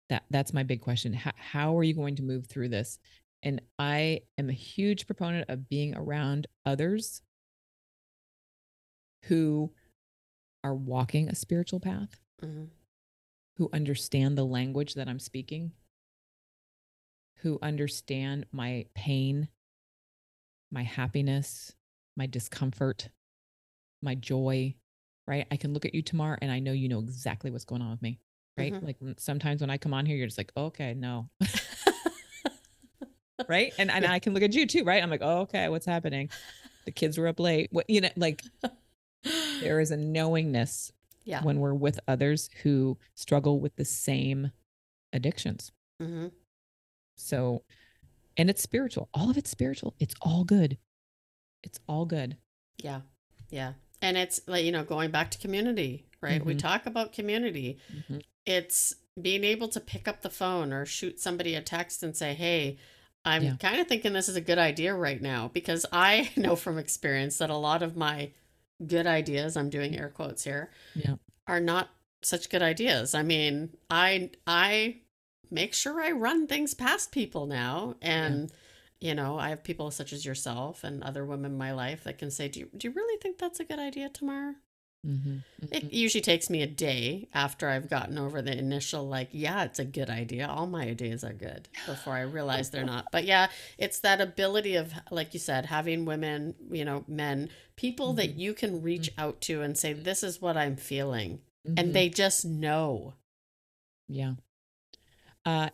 That, 0.09 0.23
that's 0.29 0.53
my 0.53 0.63
big 0.63 0.81
question. 0.81 1.13
How, 1.13 1.31
how 1.37 1.77
are 1.77 1.83
you 1.83 1.93
going 1.93 2.15
to 2.17 2.23
move 2.23 2.47
through 2.47 2.69
this? 2.69 2.99
And 3.43 3.61
I 3.79 4.21
am 4.37 4.49
a 4.49 4.53
huge 4.53 5.07
proponent 5.07 5.49
of 5.49 5.67
being 5.67 5.95
around 5.95 6.47
others 6.65 7.21
who 9.25 9.73
are 10.63 10.75
walking 10.75 11.27
a 11.27 11.35
spiritual 11.35 11.79
path, 11.79 12.19
Mhm. 12.41 12.69
who 13.57 13.69
understand 13.73 14.37
the 14.37 14.45
language 14.45 14.93
that 14.93 15.07
I'm 15.07 15.19
speaking, 15.19 15.73
who 17.37 17.57
understand 17.61 18.45
my 18.51 18.85
pain, 18.93 19.49
my 20.71 20.83
happiness, 20.83 21.75
my 22.15 22.27
discomfort, 22.27 23.09
my 24.01 24.15
joy, 24.15 24.75
right? 25.27 25.47
I 25.51 25.57
can 25.57 25.73
look 25.73 25.85
at 25.85 25.95
you 25.95 26.01
Tamar 26.03 26.37
and 26.41 26.51
I 26.51 26.59
know 26.59 26.71
you 26.73 26.89
know 26.89 26.99
exactly 26.99 27.49
what's 27.51 27.65
going 27.65 27.81
on 27.81 27.91
with 27.91 28.01
me. 28.01 28.19
right? 28.57 28.73
Mhm. 28.73 28.83
Like 28.83 28.97
sometimes 29.17 29.61
when 29.61 29.69
I 29.69 29.77
come 29.77 29.93
on 29.93 30.05
here, 30.05 30.17
you're 30.17 30.27
just 30.27 30.37
like, 30.37 30.51
okay, 30.57 30.93
no. 30.93 31.29
right. 33.47 33.73
And, 33.77 33.91
and 33.91 34.05
I 34.05 34.19
can 34.19 34.33
look 34.33 34.43
at 34.43 34.53
you 34.53 34.65
too, 34.65 34.83
right? 34.83 35.01
I'm 35.01 35.09
like, 35.09 35.21
oh, 35.23 35.39
okay, 35.41 35.69
what's 35.69 35.85
happening? 35.85 36.29
The 36.85 36.91
kids 36.91 37.17
were 37.17 37.27
up 37.27 37.39
late. 37.39 37.69
What, 37.71 37.89
you 37.89 38.01
know, 38.01 38.09
like 38.15 38.43
there 39.61 39.79
is 39.79 39.91
a 39.91 39.97
knowingness 39.97 40.91
yeah. 41.25 41.43
when 41.43 41.59
we're 41.59 41.73
with 41.73 41.99
others 42.07 42.49
who 42.63 42.97
struggle 43.13 43.59
with 43.59 43.75
the 43.75 43.85
same 43.85 44.51
addictions. 45.13 45.71
hmm 45.99 46.27
So, 47.15 47.63
and 48.37 48.49
it's 48.49 48.63
spiritual. 48.63 49.09
All 49.13 49.29
of 49.29 49.37
it's 49.37 49.49
spiritual. 49.49 49.93
It's 49.99 50.15
all 50.21 50.43
good. 50.43 50.77
It's 51.63 51.79
all 51.87 52.05
good. 52.05 52.37
Yeah. 52.77 53.01
Yeah. 53.49 53.73
And 54.01 54.17
it's 54.17 54.41
like, 54.47 54.65
you 54.65 54.71
know, 54.71 54.83
going 54.83 55.11
back 55.11 55.29
to 55.31 55.37
community, 55.37 56.07
right? 56.21 56.43
We 56.43 56.55
Mhm. 56.55 56.59
talk 56.59 56.85
about 56.85 57.13
community. 57.13 57.77
Mhm. 57.93 58.23
It's 58.45 58.95
being 59.21 59.43
able 59.43 59.67
to 59.67 59.79
pick 59.79 60.07
up 60.07 60.21
the 60.21 60.29
phone 60.29 60.73
or 60.73 60.85
shoot 60.85 61.19
somebody 61.19 61.53
a 61.53 61.61
text 61.61 62.01
and 62.01 62.15
say, 62.15 62.33
hey, 62.33 62.77
I'm 63.25 63.43
Yeah. 63.43 63.55
kind 63.57 63.79
of 63.79 63.87
thinking 63.87 64.13
this 64.13 64.29
is 64.29 64.35
a 64.35 64.41
good 64.41 64.57
idea 64.57 64.93
right 64.95 65.21
now 65.21 65.49
because 65.49 65.85
I 65.91 66.31
know 66.37 66.55
from 66.55 66.77
experience 66.77 67.37
that 67.37 67.49
a 67.49 67.55
lot 67.57 67.83
of 67.83 67.95
my 67.95 68.31
good 68.85 69.07
ideas, 69.07 69.55
I'm 69.57 69.69
doing 69.69 69.95
air 69.97 70.09
quotes 70.09 70.43
here, 70.43 70.71
Yeah. 70.95 71.15
are 71.47 71.59
not 71.59 71.89
such 72.23 72.49
good 72.49 72.61
ideas. 72.61 73.15
I 73.15 73.23
mean, 73.23 73.75
I 73.89 74.31
I 74.47 75.01
make 75.51 75.73
sure 75.73 76.01
I 76.01 76.11
run 76.11 76.47
things 76.47 76.73
past 76.73 77.11
people 77.11 77.45
now 77.47 77.95
and 78.01 78.51
you 79.01 79.15
know, 79.15 79.37
I 79.39 79.49
have 79.49 79.63
people 79.63 79.91
such 79.91 80.13
as 80.13 80.25
yourself 80.25 80.83
and 80.83 81.03
other 81.03 81.25
women 81.25 81.53
in 81.53 81.57
my 81.57 81.71
life 81.73 82.03
that 82.03 82.19
can 82.19 82.29
say, 82.31 82.47
"Do 82.49 82.59
you, 82.61 82.69
do 82.77 82.87
you 82.87 82.93
really 82.93 83.17
think 83.21 83.37
that's 83.39 83.59
a 83.59 83.65
good 83.65 83.79
idea, 83.79 84.09
Tamar?" 84.09 84.57
Mm-hmm. 85.05 85.37
It 85.71 85.91
usually 85.91 86.21
takes 86.21 86.47
me 86.49 86.61
a 86.61 86.67
day 86.67 87.27
after 87.33 87.67
I've 87.67 87.89
gotten 87.89 88.19
over 88.19 88.41
the 88.41 88.55
initial 88.55 89.07
like, 89.07 89.29
"Yeah, 89.31 89.63
it's 89.63 89.79
a 89.79 89.85
good 89.85 90.09
idea. 90.11 90.47
All 90.47 90.67
my 90.67 90.83
ideas 90.83 91.23
are 91.23 91.33
good," 91.33 91.67
before 91.87 92.13
I 92.13 92.21
realize 92.21 92.69
they're 92.69 92.85
not. 92.85 93.07
But 93.11 93.25
yeah, 93.25 93.49
it's 93.79 93.99
that 94.01 94.21
ability 94.21 94.75
of, 94.75 94.93
like 95.09 95.33
you 95.33 95.39
said, 95.39 95.65
having 95.65 96.05
women, 96.05 96.53
you 96.69 96.85
know, 96.85 97.03
men, 97.07 97.49
people 97.75 98.13
that 98.13 98.35
Mhm. 98.35 98.39
you 98.39 98.53
can 98.53 98.81
reach 98.83 99.09
out 99.17 99.41
to 99.41 99.63
and 99.63 99.75
say, 99.75 99.93
"This 99.93 100.21
is 100.21 100.39
what 100.39 100.55
I'm 100.55 100.75
feeling," 100.75 101.41
and 101.75 101.95
they 101.95 102.07
just 102.09 102.45
know. 102.45 103.15
Yeah. 104.07 104.35
Uh, 105.45 105.69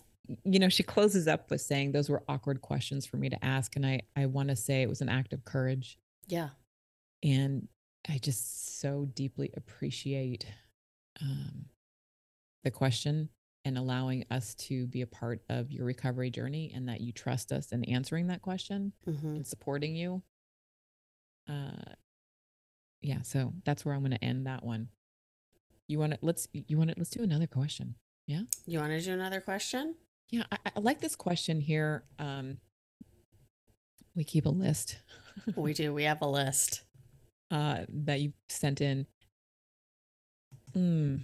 you 0.45 0.59
know, 0.59 0.69
she 0.69 0.83
closes 0.83 1.27
up 1.27 1.49
with 1.51 1.59
saying 1.61 1.91
those 1.91 2.09
were 2.09 2.23
awkward 2.29 2.61
questions 2.61 3.05
for 3.05 3.17
me 3.17 3.29
to 3.29 3.43
ask. 3.45 3.75
And 3.75 3.85
I, 3.85 4.01
I 4.15 4.25
want 4.27 4.49
to 4.49 4.55
say 4.55 4.81
it 4.81 4.89
was 4.89 5.01
an 5.01 5.09
act 5.09 5.33
of 5.33 5.43
courage. 5.43 5.97
Yeah. 6.27 6.49
And 7.23 7.67
I 8.09 8.17
just 8.17 8.79
so 8.79 9.07
deeply 9.13 9.51
appreciate 9.55 10.45
um, 11.21 11.65
the 12.63 12.71
question 12.71 13.29
and 13.65 13.77
allowing 13.77 14.25
us 14.31 14.55
to 14.55 14.87
be 14.87 15.01
a 15.01 15.07
part 15.07 15.41
of 15.49 15.71
your 15.71 15.85
recovery 15.85 16.29
journey 16.29 16.71
and 16.73 16.87
that 16.87 17.01
you 17.01 17.11
trust 17.11 17.51
us 17.51 17.71
in 17.71 17.83
answering 17.85 18.27
that 18.27 18.41
question 18.41 18.93
hmm 19.03 19.35
and 19.35 19.47
supporting 19.47 19.95
you. 19.95 20.21
Uh, 21.49 21.93
yeah. 23.01 23.21
So 23.23 23.53
that's 23.65 23.83
where 23.85 23.93
I'm 23.93 24.01
going 24.01 24.11
to 24.11 24.23
end 24.23 24.47
that 24.47 24.63
one. 24.63 24.87
You 25.87 25.99
want 25.99 26.13
to, 26.13 26.19
let's, 26.21 26.47
you 26.53 26.77
want 26.77 26.89
to, 26.89 26.95
let's 26.97 27.09
do 27.09 27.23
another 27.23 27.47
question. 27.47 27.95
Yeah. 28.25 28.41
You 28.65 28.79
want 28.79 28.91
to 28.91 29.01
do 29.01 29.13
another 29.13 29.41
question? 29.41 29.95
Yeah, 30.29 30.43
I, 30.51 30.57
I 30.75 30.79
like 30.79 30.99
this 30.99 31.15
question 31.15 31.61
here. 31.61 32.03
Um, 32.19 32.57
we 34.15 34.25
keep 34.25 34.45
a 34.45 34.49
list 34.49 34.97
we 35.55 35.73
do. 35.73 35.93
We 35.93 36.03
have 36.03 36.21
a 36.21 36.27
list. 36.27 36.83
Uh, 37.51 37.79
that 37.89 38.21
you 38.21 38.33
sent 38.49 38.81
in. 38.81 39.05
Hmm. 40.73 41.17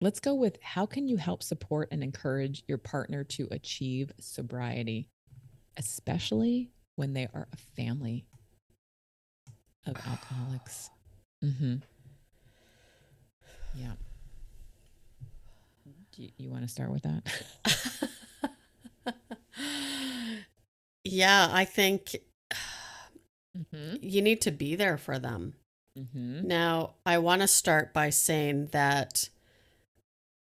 Let's 0.00 0.20
go 0.20 0.34
with 0.34 0.58
how 0.62 0.84
can 0.84 1.08
you 1.08 1.16
help 1.16 1.42
support 1.42 1.88
and 1.90 2.02
encourage 2.02 2.62
your 2.68 2.78
partner 2.78 3.24
to 3.24 3.48
achieve 3.50 4.12
sobriety, 4.20 5.08
especially 5.78 6.70
when 6.96 7.14
they 7.14 7.28
are 7.32 7.48
a 7.52 7.56
family 7.56 8.26
of 9.86 9.96
alcoholics? 10.06 10.90
Mm-hmm. 11.42 11.76
Yeah. 13.74 13.92
Do 16.12 16.22
you, 16.22 16.30
you 16.36 16.50
want 16.50 16.62
to 16.62 16.68
start 16.68 16.90
with 16.90 17.02
that? 17.02 17.22
yeah, 21.04 21.48
I 21.50 21.64
think 21.64 22.16
mm-hmm. 23.56 23.96
you 24.00 24.22
need 24.22 24.40
to 24.42 24.50
be 24.50 24.74
there 24.74 24.98
for 24.98 25.18
them. 25.18 25.54
Mm-hmm. 25.98 26.46
Now, 26.46 26.94
I 27.04 27.18
want 27.18 27.42
to 27.42 27.48
start 27.48 27.92
by 27.92 28.10
saying 28.10 28.68
that 28.72 29.28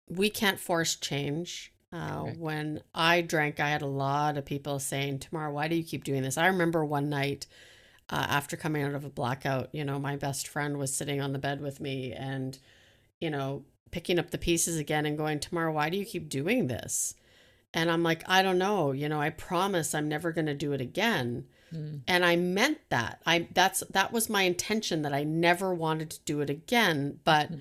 we 0.09 0.31
can't 0.31 0.59
force 0.59 0.97
change. 0.97 1.73
Uh, 1.93 2.23
Correct. 2.23 2.39
when 2.39 2.83
I 2.93 3.21
drank, 3.21 3.61
I 3.61 3.69
had 3.69 3.83
a 3.83 3.87
lot 3.87 4.37
of 4.37 4.45
people 4.45 4.81
saying, 4.81 5.21
Tamar, 5.21 5.53
why 5.53 5.69
do 5.69 5.77
you 5.77 5.85
keep 5.85 6.03
doing 6.03 6.23
this? 6.23 6.37
I 6.37 6.49
remember 6.49 6.85
one 6.85 7.09
night 7.09 7.47
uh, 8.11 8.27
after 8.29 8.57
coming 8.57 8.83
out 8.83 8.95
of 8.95 9.05
a 9.05 9.11
blackout, 9.11 9.69
you 9.73 9.85
know, 9.85 10.01
my 10.01 10.17
best 10.17 10.49
friend 10.49 10.77
was 10.77 10.93
sitting 10.93 11.21
on 11.21 11.33
the 11.33 11.39
bed 11.39 11.61
with 11.61 11.81
me 11.81 12.13
and, 12.13 12.59
you 13.21 13.31
know, 13.31 13.65
picking 13.93 14.19
up 14.19 14.31
the 14.31 14.39
pieces 14.39 14.77
again 14.77 15.07
and 15.07 15.17
going, 15.17 15.39
Tamar, 15.39 15.71
why 15.71 15.89
do 15.89 15.97
you 15.97 16.05
keep 16.05 16.29
doing 16.29 16.67
this? 16.67 17.15
And 17.73 17.91
I'm 17.91 18.03
like, 18.03 18.25
I 18.27 18.43
don't 18.43 18.59
know. 18.59 18.91
You 18.91 19.09
know, 19.09 19.21
I 19.21 19.31
promise 19.31 19.95
I'm 19.95 20.09
never 20.09 20.33
going 20.33 20.47
to 20.47 20.55
do 20.55 20.73
it 20.73 20.81
again 20.81 21.47
Mm. 21.75 22.03
and 22.07 22.25
I 22.25 22.37
meant 22.37 22.79
that. 22.91 23.21
I 23.27 23.49
that's 23.53 23.81
that 23.91 24.13
was 24.13 24.31
my 24.31 24.43
intention 24.43 25.03
that 25.03 25.13
I 25.13 25.25
never 25.25 25.75
wanted 25.75 26.11
to 26.11 26.21
do 26.25 26.41
it 26.41 26.49
again, 26.51 27.21
but 27.25 27.51
Mhm. 27.51 27.61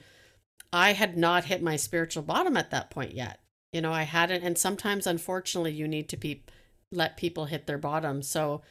I 0.72 0.94
had 0.94 1.18
not 1.18 1.46
hit 1.46 1.62
my 1.62 1.76
spiritual 1.76 2.24
bottom 2.24 2.56
at 2.58 2.72
that 2.72 2.90
point 2.90 3.14
yet. 3.14 3.40
You 3.72 3.82
know, 3.82 3.92
I 3.92 4.04
hadn't 4.04 4.44
and 4.44 4.58
sometimes 4.58 5.08
unfortunately 5.08 5.72
you 5.74 5.88
need 5.88 6.10
to 6.10 6.18
be 6.18 6.44
let 6.92 7.18
people 7.18 7.46
hit 7.46 7.66
their 7.66 7.78
bottom. 7.80 8.22
So 8.22 8.62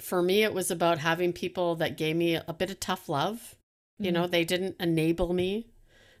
for 0.00 0.22
me 0.22 0.42
it 0.42 0.54
was 0.54 0.70
about 0.70 0.98
having 0.98 1.32
people 1.32 1.76
that 1.76 1.96
gave 1.96 2.16
me 2.16 2.34
a 2.34 2.52
bit 2.52 2.70
of 2.70 2.80
tough 2.80 3.08
love. 3.08 3.54
You 3.98 4.10
know, 4.10 4.26
they 4.26 4.44
didn't 4.44 4.76
enable 4.80 5.32
me. 5.32 5.66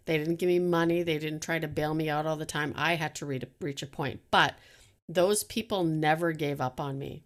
They 0.04 0.18
didn't 0.18 0.36
give 0.36 0.48
me 0.48 0.58
money. 0.58 1.02
They 1.02 1.18
didn't 1.18 1.40
try 1.40 1.58
to 1.58 1.68
bail 1.68 1.94
me 1.94 2.08
out 2.10 2.26
all 2.26 2.36
the 2.36 2.44
time. 2.46 2.72
I 2.76 2.96
had 2.96 3.14
to 3.16 3.26
reach 3.60 3.82
a 3.82 3.86
point. 3.86 4.20
But 4.30 4.54
those 5.08 5.44
people 5.44 5.82
never 5.82 6.32
gave 6.32 6.60
up 6.60 6.78
on 6.78 6.98
me. 6.98 7.24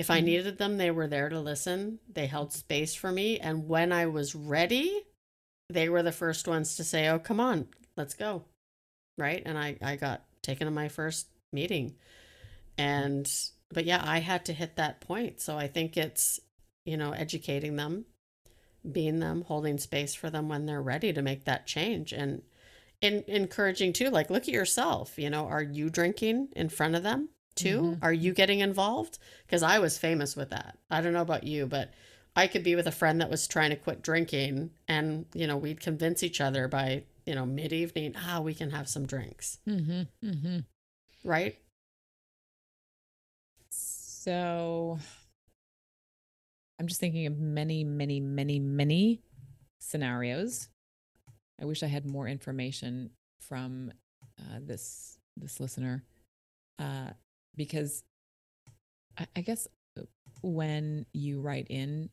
If 0.00 0.10
I 0.10 0.20
Mhm. 0.20 0.24
needed 0.24 0.58
them, 0.58 0.78
they 0.78 0.90
were 0.90 1.06
there 1.06 1.28
to 1.28 1.38
listen. 1.40 2.00
They 2.08 2.26
held 2.26 2.52
space 2.52 2.94
for 2.94 3.12
me. 3.12 3.38
And 3.38 3.68
when 3.68 3.92
I 3.92 4.06
was 4.06 4.34
ready, 4.34 5.04
they 5.68 5.88
were 5.88 6.02
the 6.02 6.10
first 6.10 6.48
ones 6.48 6.76
to 6.76 6.84
say, 6.84 7.08
Oh, 7.08 7.18
come 7.18 7.38
on, 7.38 7.68
let's 7.96 8.14
go. 8.14 8.44
Right. 9.18 9.42
And 9.44 9.58
I, 9.58 9.76
I 9.82 9.96
got 9.96 10.24
taken 10.42 10.66
to 10.66 10.70
my 10.70 10.88
first 10.88 11.28
meeting. 11.52 11.96
And, 12.78 13.30
but 13.68 13.84
yeah, 13.84 14.02
I 14.02 14.20
had 14.20 14.46
to 14.46 14.54
hit 14.54 14.76
that 14.76 15.00
point. 15.00 15.40
So 15.40 15.58
I 15.58 15.68
think 15.68 15.96
it's, 15.96 16.40
you 16.86 16.96
know, 16.96 17.12
educating 17.12 17.76
them, 17.76 18.06
being 18.90 19.18
them, 19.18 19.42
holding 19.42 19.76
space 19.76 20.14
for 20.14 20.30
them 20.30 20.48
when 20.48 20.64
they're 20.64 20.80
ready 20.80 21.12
to 21.12 21.20
make 21.20 21.44
that 21.44 21.66
change. 21.66 22.12
And, 22.12 22.42
in, 23.02 23.24
encouraging 23.26 23.92
too, 23.92 24.10
like, 24.10 24.30
look 24.30 24.42
at 24.44 24.48
yourself. 24.48 25.18
You 25.18 25.30
know, 25.30 25.46
are 25.46 25.62
you 25.62 25.90
drinking 25.90 26.48
in 26.56 26.68
front 26.70 26.94
of 26.94 27.02
them 27.02 27.28
too? 27.54 27.80
Mhm. 27.82 27.98
Are 28.02 28.12
you 28.12 28.32
getting 28.32 28.60
involved? 28.60 29.18
Because 29.46 29.62
I 29.62 29.78
was 29.78 29.98
famous 29.98 30.36
with 30.36 30.50
that. 30.50 30.78
I 30.90 31.00
don't 31.00 31.12
know 31.12 31.22
about 31.22 31.44
you, 31.44 31.66
but 31.66 31.92
I 32.36 32.46
could 32.46 32.62
be 32.62 32.76
with 32.76 32.86
a 32.86 32.92
friend 32.92 33.20
that 33.20 33.30
was 33.30 33.46
trying 33.48 33.70
to 33.70 33.76
quit 33.76 34.02
drinking, 34.02 34.70
and 34.88 35.26
you 35.34 35.46
know, 35.46 35.56
we'd 35.56 35.80
convince 35.80 36.22
each 36.22 36.40
other 36.40 36.68
by 36.68 37.04
you 37.26 37.34
know 37.34 37.44
mid 37.46 37.72
evening, 37.72 38.14
ah, 38.16 38.40
we 38.40 38.54
can 38.54 38.70
have 38.70 38.88
some 38.88 39.06
drinks, 39.06 39.58
Mm-hmm. 39.66 40.02
Mm-hmm. 40.28 40.58
right? 41.24 41.58
So 43.70 44.98
I'm 46.78 46.86
just 46.86 47.00
thinking 47.00 47.26
of 47.26 47.38
many, 47.38 47.84
many, 47.84 48.20
many, 48.20 48.58
many 48.58 49.22
scenarios. 49.80 50.68
I 51.60 51.64
wish 51.64 51.82
I 51.82 51.86
had 51.86 52.06
more 52.06 52.26
information 52.26 53.10
from 53.40 53.92
uh, 54.38 54.58
this 54.62 55.18
this 55.36 55.60
listener, 55.60 56.04
uh, 56.78 57.10
because 57.60 58.04
I, 59.18 59.26
I 59.36 59.40
guess 59.42 59.68
when 60.40 61.04
you 61.12 61.42
write 61.42 61.66
in, 61.68 62.08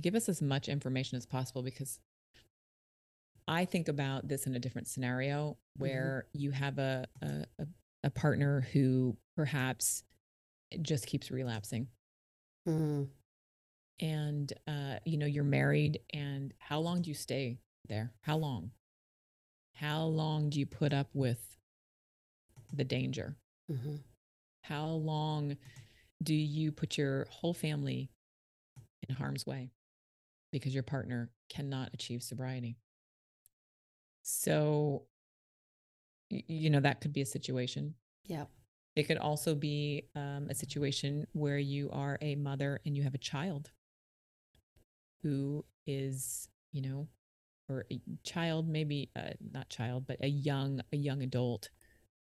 give 0.00 0.14
us 0.14 0.28
as 0.28 0.40
much 0.40 0.68
information 0.68 1.18
as 1.18 1.26
possible 1.26 1.64
because 1.64 1.98
I 3.48 3.64
think 3.64 3.88
about 3.88 4.28
this 4.28 4.46
in 4.46 4.54
a 4.54 4.60
different 4.60 4.86
scenario 4.86 5.56
where 5.76 6.26
you 6.32 6.52
have 6.52 6.78
a, 6.78 7.04
a 7.20 7.66
a 8.04 8.10
partner 8.10 8.60
who 8.72 9.16
perhaps 9.36 10.04
just 10.80 11.08
keeps 11.08 11.32
relapsing. 11.32 11.88
Mm, 12.68 13.08
and 13.98 14.52
uh 14.68 15.00
you 15.04 15.18
know 15.18 15.26
you're 15.26 15.42
married 15.42 15.98
and 16.14 16.54
how 16.58 16.78
long 16.78 17.02
do 17.02 17.10
you 17.10 17.14
stay 17.14 17.58
there? 17.88 18.12
How 18.20 18.36
long? 18.36 18.70
How 19.74 20.04
long 20.04 20.48
do 20.48 20.60
you 20.60 20.66
put 20.66 20.92
up 20.92 21.08
with 21.12 21.56
the 22.72 22.84
danger? 22.84 23.34
Hmm 23.68 23.96
how 24.70 24.86
long 24.86 25.56
do 26.22 26.34
you 26.34 26.72
put 26.72 26.96
your 26.96 27.26
whole 27.30 27.52
family 27.52 28.10
in 29.06 29.14
harm's 29.14 29.46
way 29.46 29.70
because 30.52 30.72
your 30.72 30.82
partner 30.82 31.30
cannot 31.50 31.90
achieve 31.92 32.22
sobriety 32.22 32.76
so 34.22 35.04
you 36.30 36.70
know, 36.70 36.80
that 36.80 37.00
could 37.00 37.12
be 37.12 37.20
a 37.20 37.26
situation. 37.26 37.94
Yeah. 38.24 38.44
It 38.96 39.04
could 39.04 39.18
also 39.18 39.54
be 39.54 40.04
um, 40.14 40.46
a 40.48 40.54
situation 40.54 41.26
where 41.32 41.58
you 41.58 41.90
are 41.92 42.18
a 42.20 42.36
mother 42.36 42.80
and 42.86 42.96
you 42.96 43.02
have 43.02 43.14
a 43.14 43.18
child 43.18 43.70
who 45.22 45.64
is, 45.86 46.48
you 46.72 46.82
know, 46.82 47.08
or 47.68 47.84
a 47.92 48.00
child, 48.24 48.68
maybe 48.68 49.10
uh, 49.14 49.30
not 49.52 49.68
child, 49.68 50.06
but 50.06 50.18
a 50.20 50.28
young, 50.28 50.80
a 50.92 50.96
young 50.96 51.22
adult, 51.22 51.70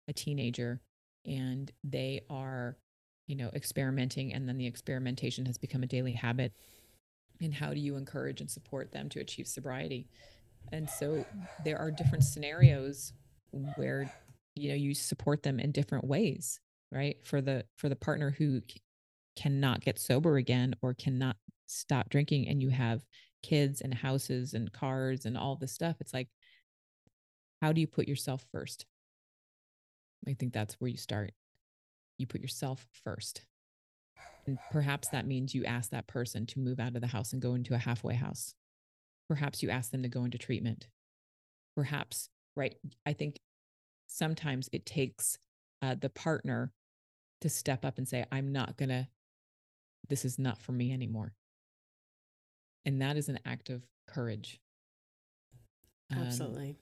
a 0.08 0.14
teenager, 0.14 0.82
and 1.26 1.72
they 1.84 2.22
are, 2.30 2.78
you 3.28 3.36
know, 3.36 3.50
experimenting, 3.54 4.34
and 4.34 4.48
then 4.48 4.58
the 4.58 4.68
experimentation 4.68 5.46
has 5.46 5.58
become 5.58 5.84
a 5.84 5.88
daily 5.88 6.14
habit. 6.14 6.54
And 7.42 7.54
how 7.54 7.74
do 7.74 7.80
you 7.80 7.96
encourage 7.96 8.42
and 8.42 8.50
support 8.50 8.92
them 8.92 9.10
to 9.10 9.20
achieve 9.20 9.48
sobriety? 9.48 10.08
And 10.72 10.90
so 10.90 11.26
there 11.64 11.78
are 11.78 11.90
different 11.90 12.24
scenarios 12.24 13.14
where 13.76 14.12
you 14.56 14.70
know 14.70 14.76
you 14.76 14.94
support 14.94 15.44
them 15.44 15.60
in 15.60 15.72
different 15.72 16.06
ways 16.06 16.60
right 16.92 17.18
for 17.24 17.42
the 17.42 17.64
for 17.78 17.90
the 17.90 17.96
partner 17.96 18.36
who 18.38 18.62
cannot 19.36 19.82
get 19.82 20.00
sober 20.00 20.38
again 20.38 20.76
or 20.82 20.94
cannot 20.94 21.38
stop 21.68 22.10
drinking 22.10 22.48
and 22.48 22.62
you 22.62 22.70
have 22.70 23.06
kids 23.42 23.82
and 23.82 23.94
houses 23.94 24.54
and 24.54 24.74
cars 24.74 25.26
and 25.26 25.38
all 25.38 25.56
this 25.56 25.72
stuff 25.72 25.96
it's 26.00 26.14
like 26.14 26.28
how 27.62 27.72
do 27.72 27.80
you 27.80 27.88
put 27.88 28.08
yourself 28.08 28.46
first 28.52 28.86
i 30.28 30.34
think 30.34 30.54
that's 30.54 30.76
where 30.76 30.90
you 30.90 30.98
start. 30.98 31.32
You 32.18 32.28
put 32.28 32.42
yourself 32.42 32.88
first. 33.04 33.46
And 34.46 34.58
perhaps 34.72 35.10
that 35.10 35.28
means 35.28 35.56
you 35.56 35.64
ask 35.64 35.92
that 35.92 36.08
person 36.08 36.46
to 36.48 36.60
move 36.60 36.80
out 36.80 36.96
of 36.96 37.02
the 37.02 37.08
house 37.08 37.34
and 37.34 37.42
go 37.42 37.54
into 37.54 37.76
a 37.76 37.78
halfway 37.78 38.16
house. 38.16 38.56
Perhaps 39.30 39.62
you 39.62 39.70
ask 39.70 39.92
them 39.92 40.04
to 40.04 40.10
go 40.10 40.26
into 40.26 40.38
treatment. 40.38 40.88
Perhaps 41.76 42.30
right 42.56 42.76
i 43.06 43.14
think 43.14 43.40
sometimes 44.08 44.70
it 44.74 44.86
takes 44.86 45.38
uh, 45.84 45.96
the 46.02 46.10
partner 46.10 46.74
to 47.40 47.48
step 47.48 47.86
up 47.86 48.00
and 48.00 48.08
say 48.08 48.26
i'm 48.32 48.52
not 48.52 48.76
gonna 48.76 49.08
this 50.10 50.26
is 50.26 50.40
not 50.40 50.58
for 50.58 50.72
me 50.72 50.92
anymore. 50.92 51.34
And 52.86 53.02
that 53.02 53.16
is 53.16 53.30
an 53.30 53.40
act 53.46 53.70
of 53.70 53.84
courage. 54.08 54.60
Um, 56.12 56.24
Absolutely. 56.24 56.78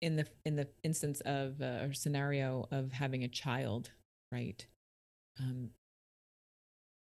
In 0.00 0.16
the 0.16 0.26
in 0.44 0.56
the 0.56 0.68
instance 0.82 1.20
of 1.22 1.60
uh, 1.60 1.84
or 1.84 1.92
scenario 1.92 2.66
of 2.70 2.92
having 2.92 3.24
a 3.24 3.28
child 3.28 3.90
right 4.32 4.66
um 5.40 5.70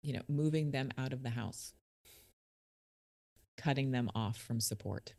you 0.01 0.13
know 0.13 0.21
moving 0.27 0.71
them 0.71 0.91
out 0.97 1.13
of 1.13 1.23
the 1.23 1.29
house 1.29 1.73
cutting 3.57 3.91
them 3.91 4.09
off 4.15 4.37
from 4.37 4.59
support 4.59 5.13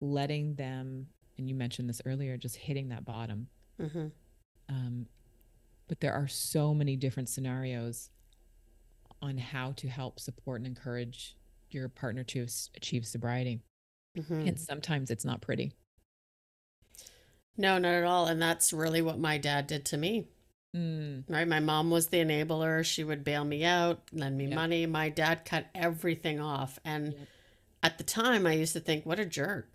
letting 0.00 0.54
them 0.54 1.06
and 1.38 1.48
you 1.48 1.54
mentioned 1.54 1.88
this 1.88 2.02
earlier 2.04 2.36
just 2.36 2.56
hitting 2.56 2.88
that 2.88 3.04
bottom. 3.04 3.48
Hmm 3.80 4.08
um, 4.70 5.06
but 5.88 6.00
there 6.00 6.12
are 6.12 6.28
so 6.28 6.74
many 6.74 6.94
different 6.94 7.28
scenarios 7.28 8.10
on 9.22 9.38
how 9.38 9.72
to 9.72 9.88
help 9.88 10.20
support 10.20 10.60
and 10.60 10.66
encourage 10.66 11.36
your 11.70 11.88
partner 11.88 12.22
to 12.22 12.46
achieve 12.76 13.06
sobriety. 13.06 13.60
Hmm 14.26 14.46
and 14.46 14.58
sometimes 14.60 15.10
it's 15.10 15.24
not 15.24 15.40
pretty 15.40 15.72
No, 17.58 17.76
not 17.78 17.92
at 17.92 18.04
all. 18.04 18.26
And 18.26 18.40
that's 18.40 18.72
really 18.72 19.02
what 19.02 19.18
my 19.18 19.36
dad 19.36 19.66
did 19.66 19.84
to 19.86 19.96
me. 19.98 20.28
Mm, 20.76 21.24
Right. 21.28 21.48
My 21.48 21.60
mom 21.60 21.90
was 21.90 22.06
the 22.08 22.18
enabler. 22.18 22.84
She 22.84 23.02
would 23.04 23.24
bail 23.24 23.44
me 23.44 23.64
out, 23.64 24.00
lend 24.12 24.38
me 24.38 24.46
Yep. 24.46 24.54
money. 24.54 24.86
My 24.86 25.08
dad 25.08 25.44
cut 25.44 25.66
everything 25.74 26.40
off. 26.40 26.78
And 26.84 27.12
Yep. 27.14 27.28
at 27.82 27.98
the 27.98 28.04
time, 28.04 28.46
I 28.46 28.52
used 28.52 28.74
to 28.74 28.80
think, 28.80 29.04
what 29.04 29.18
a 29.18 29.24
jerk. 29.26 29.68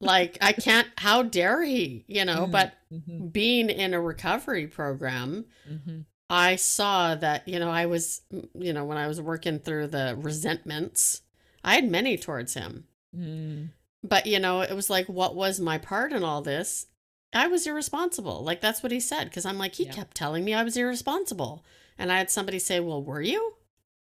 like, 0.00 0.38
I 0.40 0.52
can't, 0.52 0.88
how 0.96 1.22
dare 1.22 1.62
he, 1.62 2.04
you 2.08 2.24
know? 2.24 2.46
Mm, 2.46 2.50
But 2.52 2.74
mhm, 2.92 3.32
being 3.32 3.68
in 3.70 3.94
a 3.94 4.00
recovery 4.00 4.66
program, 4.66 5.46
mhm, 5.68 6.04
I 6.30 6.56
saw 6.56 7.14
that, 7.14 7.46
you 7.48 7.58
know, 7.58 7.70
I 7.70 7.86
was, 7.86 8.22
you 8.54 8.72
know, 8.72 8.84
when 8.84 8.98
I 8.98 9.06
was 9.06 9.20
working 9.20 9.58
through 9.60 9.88
the 9.88 10.16
resentments, 10.18 11.22
I 11.64 11.74
had 11.76 11.88
many 11.90 12.16
towards 12.16 12.54
him. 12.54 12.86
mm, 13.16 13.68
But, 14.02 14.26
you 14.26 14.38
know, 14.38 14.60
it 14.60 14.74
was 14.74 14.88
like, 14.90 15.06
what 15.08 15.34
was 15.34 15.58
my 15.60 15.78
part 15.78 16.12
in 16.12 16.22
all 16.22 16.40
this? 16.42 16.86
I 17.34 17.48
was 17.48 17.66
irresponsible. 17.66 18.42
Like, 18.44 18.60
that's 18.60 18.82
what 18.82 18.92
he 18.92 19.00
said. 19.00 19.24
Because 19.24 19.44
I'm 19.44 19.58
like, 19.58 19.74
he 19.74 19.84
Yeah. 19.84 19.92
kept 19.92 20.16
telling 20.16 20.44
me 20.44 20.54
I 20.54 20.62
was 20.62 20.76
irresponsible. 20.76 21.64
And 21.98 22.12
I 22.12 22.18
had 22.18 22.30
somebody 22.30 22.58
say, 22.58 22.80
well, 22.80 23.02
were 23.02 23.20
you? 23.22 23.54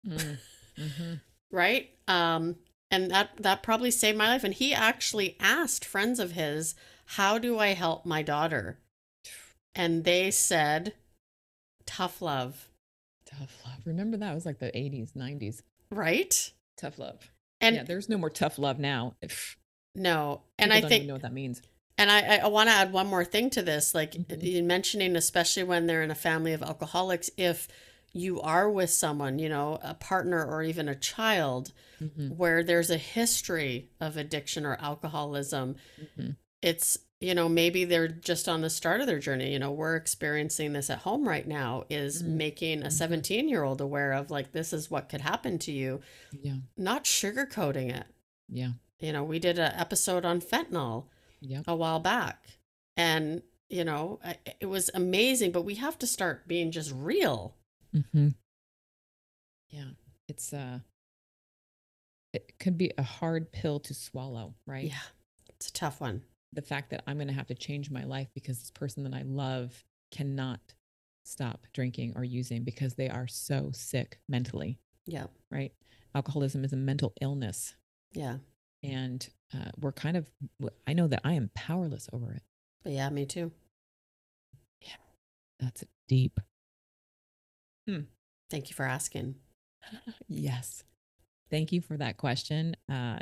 mm, 0.07 0.39
mhm. 0.79 1.21
Right. 1.51 1.91
Um, 2.09 2.57
and 2.91 3.11
that, 3.13 3.31
that 3.39 3.63
probably 3.63 3.93
saved 3.93 4.19
my 4.19 4.27
life. 4.29 4.43
And 4.45 4.53
he 4.53 4.75
actually 4.75 5.37
asked 5.39 5.85
friends 5.85 6.19
of 6.19 6.33
his, 6.33 6.75
how 7.07 7.39
do 7.39 7.59
I 7.61 7.69
help 7.69 8.05
my 8.05 8.23
daughter? 8.23 8.81
And 9.77 10.03
they 10.05 10.31
said, 10.33 10.95
tough 11.87 12.21
love. 12.21 12.69
tough 13.27 13.63
love 13.65 13.79
remember 13.85 14.17
that 14.17 14.33
it 14.33 14.35
was 14.35 14.47
like 14.47 14.59
the 14.59 14.67
80s 14.73 15.13
90s 15.13 15.63
Right. 15.91 16.53
tough 16.77 16.99
love 16.99 17.31
And 17.61 17.77
yeah 17.77 17.83
there's 17.85 18.09
no 18.09 18.19
more 18.19 18.31
tough 18.31 18.59
love 18.59 18.79
now 18.79 19.15
if 19.23 19.57
no. 19.95 20.43
And 20.59 20.71
people 20.73 20.87
I 20.87 20.89
think 20.89 21.07
know 21.07 21.15
what 21.15 21.23
that 21.23 21.33
means 21.33 21.63
And 21.99 22.11
I, 22.11 22.39
I 22.39 22.49
want 22.49 22.69
to 22.69 22.75
add 22.75 22.93
one 22.93 23.07
more 23.07 23.25
thing 23.25 23.51
to 23.51 23.63
this, 23.63 23.95
like 23.95 24.13
Mhm. 24.13 24.43
you 24.43 24.63
mentioning, 24.65 25.15
especially 25.17 25.63
when 25.63 25.87
they're 25.87 26.03
in 26.03 26.11
a 26.11 26.15
family 26.17 26.53
of 26.53 26.63
alcoholics, 26.63 27.31
if 27.37 27.69
you 28.13 28.41
are 28.41 28.69
with 28.71 28.91
someone, 28.91 29.39
you 29.39 29.49
know, 29.49 29.79
a 29.83 29.95
partner 29.95 30.45
or 30.45 30.63
even 30.63 30.89
a 30.89 30.95
child, 30.95 31.73
Mhm, 32.01 32.37
where 32.37 32.63
there's 32.65 32.91
a 32.91 32.97
history 32.99 33.91
of 34.01 34.17
addiction 34.17 34.65
or 34.67 34.75
alcoholism, 34.81 35.77
mhm. 36.01 36.37
it's, 36.63 36.99
you 37.21 37.35
know, 37.35 37.49
maybe 37.49 37.85
they're 37.85 38.09
just 38.09 38.49
on 38.49 38.61
the 38.61 38.71
start 38.71 39.01
of 39.01 39.07
their 39.07 39.19
journey. 39.21 39.53
You 39.53 39.59
know, 39.61 39.71
we're 39.73 39.97
experiencing 39.97 40.73
this 40.73 40.91
at 40.91 40.99
home 41.01 41.29
right 41.29 41.47
now, 41.47 41.85
is 41.89 42.23
Mm. 42.23 42.27
making 42.37 42.83
a 42.83 42.87
Mhm. 42.89 42.93
17 42.93 43.49
year 43.49 43.63
old 43.63 43.81
aware 43.81 44.13
of 44.13 44.31
like, 44.31 44.53
this 44.53 44.73
is 44.73 44.91
what 44.91 45.09
could 45.09 45.21
happen 45.21 45.59
to 45.61 45.73
you, 45.73 46.01
yeah 46.43 46.57
not 46.77 47.05
sugarcoating 47.05 47.95
it. 47.95 48.07
yeah 48.49 48.73
You 49.01 49.13
know, 49.13 49.25
we 49.25 49.39
did 49.39 49.59
an 49.59 49.73
episode 49.77 50.25
on 50.25 50.41
fentanyl 50.41 51.05
yeah 51.41 51.63
a 51.67 51.75
while 51.77 52.01
back. 52.01 52.47
And 52.97 53.43
you 53.69 53.85
know 53.85 54.21
it 54.61 54.67
was 54.67 54.91
amazing 54.95 55.51
but 55.51 55.63
we 55.65 55.75
have 55.77 55.99
to 55.99 56.07
start 56.07 56.47
being 56.47 56.71
just 56.71 56.93
real. 56.95 57.57
Hmm 57.93 58.29
Yeah, 59.71 59.91
it's 60.29 60.53
uh 60.53 60.79
it 62.33 62.59
could 62.59 62.77
be 62.77 62.93
a 62.99 63.03
hard 63.03 63.53
pill 63.53 63.79
to 63.81 63.95
swallow, 63.95 64.55
right? 64.67 64.87
yeah. 64.87 64.99
It's 65.51 65.69
a 65.69 65.73
tough 65.73 66.01
one. 66.01 66.23
The 66.53 66.63
fact 66.63 66.91
that 66.91 67.03
I'm 67.07 67.17
going 67.17 67.29
to 67.29 67.35
have 67.35 67.47
to 67.47 67.55
change 67.55 67.91
my 67.91 68.03
life 68.05 68.29
because 68.35 68.59
this 68.59 68.73
person 68.73 69.05
that 69.05 69.15
I 69.15 69.23
love 69.23 69.85
cannot 70.11 70.61
stop 71.25 71.67
drinking 71.73 72.13
or 72.17 72.25
using 72.25 72.65
because 72.65 72.95
they 72.95 73.09
are 73.09 73.27
so 73.29 73.71
sick 73.73 74.19
mentally, 74.29 74.79
yeah 75.07 75.27
right? 75.51 75.73
Alcoholism 76.15 76.65
is 76.65 76.73
a 76.73 76.77
mental 76.77 77.13
illness. 77.21 77.75
Yeah 78.13 78.39
and 78.85 79.29
uh, 79.55 79.71
we're 79.81 79.93
kind 79.93 80.17
of 80.17 80.31
I 80.87 80.93
know 80.93 81.07
that 81.09 81.21
I 81.25 81.33
am 81.35 81.51
powerless 81.55 82.09
over 82.13 82.33
it. 82.33 82.43
but 82.83 82.93
yeah 82.93 83.09
me 83.11 83.25
too 83.27 83.51
Yeah. 84.81 84.97
That's 85.61 85.85
deep. 86.09 86.39
thank 88.51 88.71
you 88.71 88.75
for 88.75 88.85
asking 88.87 89.37
yes. 90.29 90.83
Thank 91.51 91.73
you 91.73 91.81
for 91.83 91.97
that 91.99 92.17
question. 92.17 92.75
Uh, 92.91 93.19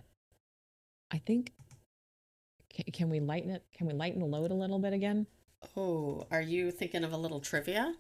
I 1.11 1.19
think 1.19 1.53
can, 2.73 2.85
can 2.93 3.11
we 3.11 3.19
lighten 3.21 3.51
it? 3.51 3.65
Can 3.77 3.87
we 3.87 3.93
lighten 3.93 4.21
the 4.21 4.27
load 4.27 4.51
a 4.51 4.55
little 4.55 4.79
bit 4.79 4.93
again? 4.93 5.27
oh 5.77 6.27
are 6.33 6.43
you 6.43 6.71
thinking 6.73 7.05
of 7.05 7.13
a 7.13 7.17
little 7.17 7.39
trivia 7.41 7.95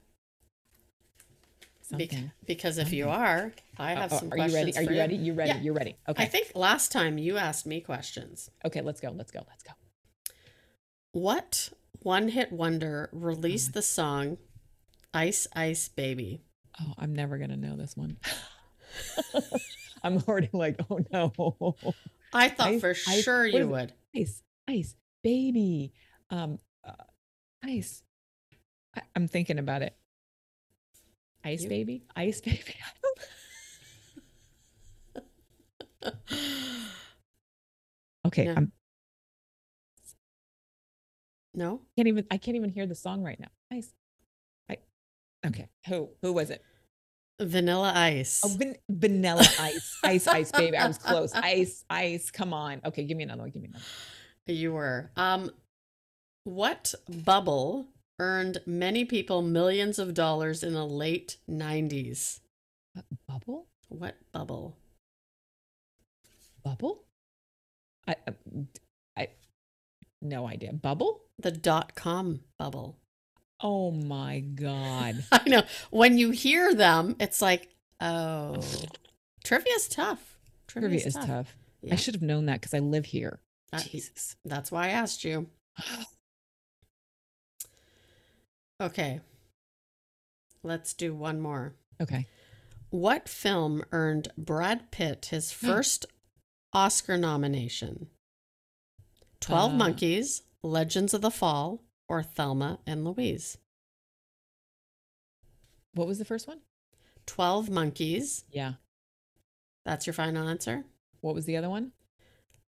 Something. 1.93 2.33
because 2.47 2.79
if 2.79 2.93
you 2.93 3.09
are 3.09 3.53
i 3.79 3.93
Uh, 3.93 4.01
have 4.01 4.13
uh, 4.13 4.19
some 4.19 4.33
are 4.33 4.39
you 4.49 4.55
ready? 4.55 4.77
Are 4.77 4.83
you 4.83 4.99
ready? 4.99 5.17
You 5.17 5.33
ready? 5.35 5.51
Yeah. 5.51 5.61
You're 5.61 5.75
ready. 5.75 5.97
Okay. 6.09 6.23
i 6.23 6.27
think 6.27 6.53
last 6.55 6.91
time 6.93 7.19
you 7.19 7.37
asked 7.37 7.67
me 7.67 7.81
questions 7.81 8.51
Okay. 8.65 8.81
Let's 8.81 9.01
go. 9.01 9.11
Let's 9.11 9.31
go. 9.31 9.41
Let's 9.49 9.63
go. 9.63 9.73
what 11.13 11.71
one-hit 12.01 12.51
wonder 12.53 13.09
released 13.13 13.71
my- 13.71 13.73
the 13.79 13.83
song 13.83 14.39
ice 15.15 15.47
ice 15.55 15.89
baby 15.89 16.43
Oh, 16.81 16.95
I'm 16.99 17.15
never 17.15 17.37
gonna 17.37 17.59
know 17.59 17.77
this 17.77 17.95
one. 17.97 18.17
I'm 20.03 20.19
already 20.27 20.49
like, 20.55 20.77
oh 20.91 21.01
no. 21.13 21.77
i 22.33 22.49
thought 22.49 22.69
Ice- 22.69 22.81
for 22.81 22.91
Ice- 22.91 23.23
sure 23.23 23.47
you 23.47 23.69
would 23.69 23.93
Ice, 24.17 24.43
ice, 24.69 24.95
baby. 25.23 25.93
Um, 26.31 26.59
uh, 26.85 26.93
ice. 27.65 28.03
I, 28.97 29.03
I'm 29.17 29.27
thinking 29.29 29.59
about 29.59 29.83
it. 29.83 29.95
Ice 31.45 31.63
You- 31.65 31.69
baby, 31.69 32.03
ice 32.15 32.41
baby. 32.45 32.75
okay, 38.27 38.45
No. 38.47 38.55
I'm 38.57 38.73
no 41.55 41.81
can't 41.97 42.09
even. 42.09 42.27
I 42.31 42.39
can't 42.39 42.57
even 42.57 42.71
hear 42.71 42.87
the 42.87 42.95
song 42.95 43.23
right 43.23 43.39
now. 43.39 43.49
Ice. 43.71 43.93
I. 44.71 44.79
Okay. 45.47 45.69
Who? 45.89 46.09
Who 46.23 46.33
was 46.33 46.51
it? 46.51 46.63
vanilla 47.41 47.93
ice 47.97 48.41
Oh, 48.45 48.49
van- 48.57 48.77
vanilla 48.89 49.41
ice, 49.59 49.99
ice, 50.05 50.29
ice, 50.29 50.53
baby. 50.53 50.77
I 50.77 50.87
was 50.87 50.97
close. 50.99 51.33
Ice, 51.35 51.85
ice. 51.91 52.31
Come 52.31 52.55
on. 52.55 52.81
Okay, 52.85 53.03
give 53.05 53.17
me 53.17 53.25
another 53.25 53.41
one. 53.43 53.51
Give 53.51 53.61
me 53.63 53.69
another. 53.69 53.85
You 54.47 54.73
were. 54.73 55.11
Um, 55.17 55.51
what 56.45 56.95
bubble 57.25 57.87
earned 58.23 58.59
many 58.67 59.05
people 59.05 59.43
millions 59.43 59.99
of 59.99 60.15
dollars 60.15 60.63
in 60.63 60.75
the 60.75 60.87
late 60.87 61.39
90s? 61.51 62.39
What, 62.95 63.05
bubble? 63.27 63.67
What 63.89 64.15
bubble? 64.31 64.77
Bubble? 66.65 67.03
I, 68.07 68.15
I, 68.29 68.33
I, 69.17 69.29
no 70.21 70.47
idea. 70.47 70.73
Bubble? 70.73 71.23
The 71.41 71.51
dot 71.51 71.97
com 71.97 72.41
bubble. 72.59 72.97
Oh 73.61 73.91
my 73.91 74.41
God. 74.41 75.25
I 75.33 75.43
know. 75.49 75.63
When 75.91 76.17
you 76.17 76.31
hear 76.31 76.75
them, 76.75 77.17
it's 77.19 77.43
like, 77.43 77.71
oh, 78.01 78.63
trivia 79.43 79.73
is 79.75 79.89
tough. 79.89 80.39
Trivia 80.69 81.05
is 81.05 81.15
tough. 81.15 81.57
Yeah. 81.83 81.95
I 81.95 81.97
should 81.97 82.15
have 82.15 82.23
known 82.23 82.47
that 82.47 82.61
because 82.61 82.75
I 82.75 82.79
live 82.79 83.07
here. 83.07 83.41
Uh, 83.73 83.81
Jesus. 83.81 84.37
That's 84.45 84.71
why 84.71 84.87
I 84.87 84.91
asked 84.91 85.25
you. 85.25 85.49
Okay. 88.83 89.21
Let's 90.63 90.93
do 90.95 91.15
one 91.15 91.41
more. 91.41 91.75
Okay. 92.01 92.27
What 92.91 93.29
film 93.29 93.85
earned 93.93 94.29
Brad 94.37 94.91
Pitt 94.91 95.27
his 95.31 95.51
first 95.53 96.07
Oscar 96.73 97.17
nomination? 97.17 98.09
12 99.41 99.73
Uh. 99.73 99.75
Monkeys, 99.77 100.43
Legends 100.63 101.15
of 101.15 101.21
the 101.21 101.31
Fall, 101.31 101.83
or 102.09 102.23
Thelma 102.23 102.81
and 102.87 103.05
Louise? 103.05 103.57
What 105.95 106.07
was 106.07 106.19
the 106.19 106.25
first 106.25 106.47
one? 106.49 106.61
12 107.27 107.71
Monkeys. 107.71 108.45
Yeah. 108.51 108.75
That's 109.85 110.07
your 110.07 110.15
final 110.15 110.49
answer? 110.49 110.85
What 111.21 111.35
was 111.35 111.45
the 111.47 111.57
other 111.57 111.69
one? 111.71 111.93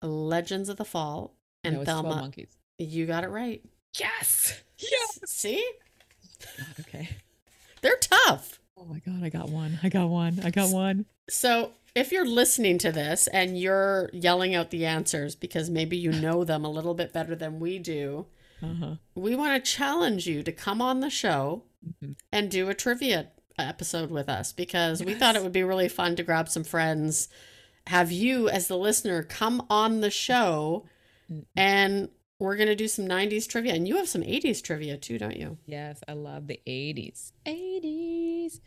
Legends 0.03 0.68
of 0.68 0.77
the 0.77 0.85
Fall 0.85 1.35
and 1.62 1.74
no, 1.74 1.81
it's 1.83 1.90
12 1.90 2.05
Thelma. 2.05 2.20
monkeys. 2.20 2.57
You 2.79 3.07
got 3.07 3.24
it 3.24 3.29
right. 3.29 3.62
Yes. 3.98 4.62
Yes. 4.79 5.20
See? 5.27 5.64
Okay. 6.81 7.09
They're 7.83 7.97
tough. 8.01 8.61
Oh 8.77 8.85
my 8.85 8.99
God. 9.01 9.23
I 9.23 9.29
got 9.29 9.49
one. 9.49 9.79
I 9.83 9.89
got 9.89 10.09
one. 10.09 10.41
I 10.45 10.51
got 10.51 10.71
one. 10.71 11.07
So, 11.29 11.73
if 11.95 12.11
you're 12.13 12.27
listening 12.27 12.79
to 12.79 12.91
this 12.93 13.27
and 13.29 13.59
you're 13.59 14.11
yelling 14.13 14.55
out 14.55 14.71
the 14.71 14.85
answers 14.87 15.35
because 15.37 15.71
maybe 15.71 15.97
you 15.97 16.11
know 16.13 16.43
them 16.45 16.65
a 16.65 16.71
little 16.71 16.95
bit 16.95 17.13
better 17.13 17.35
than 17.37 17.61
we 17.61 17.79
do, 17.79 18.27
Uh-huh. 18.63 18.97
we 19.15 19.37
want 19.37 19.63
to 19.65 19.71
challenge 19.71 20.27
you 20.27 20.43
to 20.43 20.51
come 20.53 20.81
on 20.83 21.01
the 21.01 21.11
show 21.11 21.63
Mhm. 22.03 22.17
and 22.33 22.51
do 22.51 22.69
a 22.69 22.75
trivia 22.75 23.29
episode 23.59 24.11
with 24.11 24.29
us 24.29 24.53
because 24.53 25.05
we 25.05 25.15
thought 25.15 25.37
it 25.37 25.43
would 25.43 25.53
be 25.53 25.63
really 25.63 25.89
fun 25.89 26.17
to 26.17 26.23
grab 26.25 26.49
some 26.49 26.65
friends, 26.65 27.29
have 27.89 28.11
you 28.11 28.49
as 28.49 28.67
the 28.67 28.77
listener 28.79 29.23
come 29.23 29.65
on 29.71 30.01
the 30.01 30.11
show, 30.11 30.87
and 31.57 32.09
we're 32.38 32.57
going 32.57 32.68
to 32.68 32.75
do 32.77 32.88
some 32.88 33.07
90s 33.07 33.47
trivia. 33.47 33.75
And 33.75 33.87
you 33.87 33.97
have 33.97 34.09
some 34.09 34.23
80s 34.23 34.61
trivia 34.62 34.97
too, 34.97 35.18
don't 35.18 35.37
you? 35.37 35.57
Yes, 35.66 36.01
I 36.09 36.12
love 36.12 36.47
the 36.47 36.61
80s. 36.66 37.33
80s. 37.47 38.61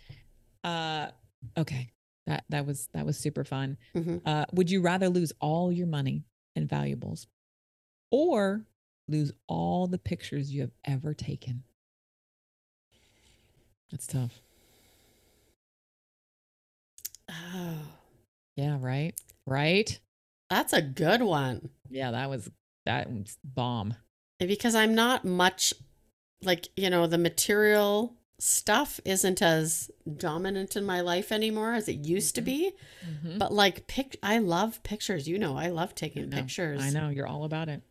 Uh 0.64 1.12
okay. 1.58 1.92
That 2.26 2.44
that 2.50 2.66
was 2.66 2.90
that 2.94 3.06
was 3.06 3.18
super 3.18 3.44
fun. 3.44 3.78
Mhm. 3.96 4.22
Uh 4.26 4.46
would 4.54 4.70
you 4.72 4.82
rather 4.82 5.10
lose 5.10 5.32
all 5.40 5.72
your 5.72 5.88
money 5.88 6.24
and 6.56 6.68
valuables 6.68 7.28
or 8.12 8.66
lose 9.08 9.32
all 9.48 9.88
the 9.88 9.98
pictures 10.00 10.52
you 10.52 10.62
have 10.62 10.72
ever 10.86 11.14
taken? 11.14 11.64
That's 13.92 14.08
tough. 14.08 14.42
Oh, 17.30 17.80
Yeah, 18.56 18.78
right? 18.80 19.14
Right? 19.46 20.00
that's 20.50 20.72
a 20.74 20.82
good 20.82 21.22
one. 21.22 21.70
Yeah, 21.90 22.12
that 22.12 22.30
was 22.30 22.50
that 22.88 23.08
bomb. 23.44 23.94
because 24.40 24.76
I'm 24.76 24.94
not 24.96 25.24
much 25.26 25.74
like, 26.44 26.68
you 26.76 26.90
know, 26.90 27.08
the 27.08 27.18
material 27.18 28.16
stuff 28.40 29.00
isn't 29.04 29.42
as 29.42 29.90
dominant 30.18 30.76
in 30.76 30.86
my 30.86 31.02
life 31.02 31.32
anymore 31.32 31.74
as 31.74 31.88
it 31.90 32.06
used 32.06 32.36
to 32.36 32.42
Mhm. 32.42 32.46
be. 32.46 32.72
Mhm. 33.26 33.40
But 33.40 33.52
like 33.52 33.88
pic 33.88 34.18
I 34.22 34.38
love 34.38 34.82
pictures. 34.84 35.28
You 35.28 35.40
know, 35.40 35.58
I 35.58 35.70
love 35.70 35.90
I 35.90 35.94
taking 35.96 36.30
know, 36.30 36.38
pictures. 36.38 36.80
I 36.82 36.92
know 36.92 37.10
you're 37.10 37.28
all 37.28 37.44
about 37.46 37.68
it. 37.70 37.82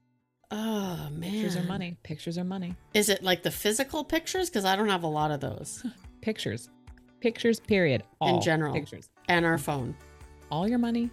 Oh 0.53 1.09
man. 1.11 1.33
Pictures 1.33 1.57
are 1.57 1.65
money. 1.65 1.97
Pictures 2.05 2.39
are 2.39 2.45
money. 2.45 2.77
Is 2.95 3.09
it 3.09 3.25
like 3.25 3.43
the 3.43 3.51
physical 3.51 4.05
pictures 4.05 4.49
cuz 4.51 4.65
I 4.65 4.77
don't 4.77 4.89
have 4.89 5.03
a 5.03 5.09
lot 5.09 5.31
of 5.33 5.41
those 5.41 5.85
Pictures. 6.21 6.69
Pictures 7.21 7.59
period. 7.59 8.05
In 8.23 8.41
general. 8.41 8.73
Pictures. 8.73 9.09
and 9.29 9.45
our 9.45 9.59
phone? 9.59 9.97
all 10.51 10.69
your 10.69 10.79
money, 10.79 11.11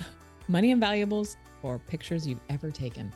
money 0.48 0.72
and 0.72 0.80
valuables, 0.80 1.36
or 1.62 1.78
pictures 1.78 2.26
you've 2.26 2.40
ever 2.48 2.70
taken. 2.70 3.12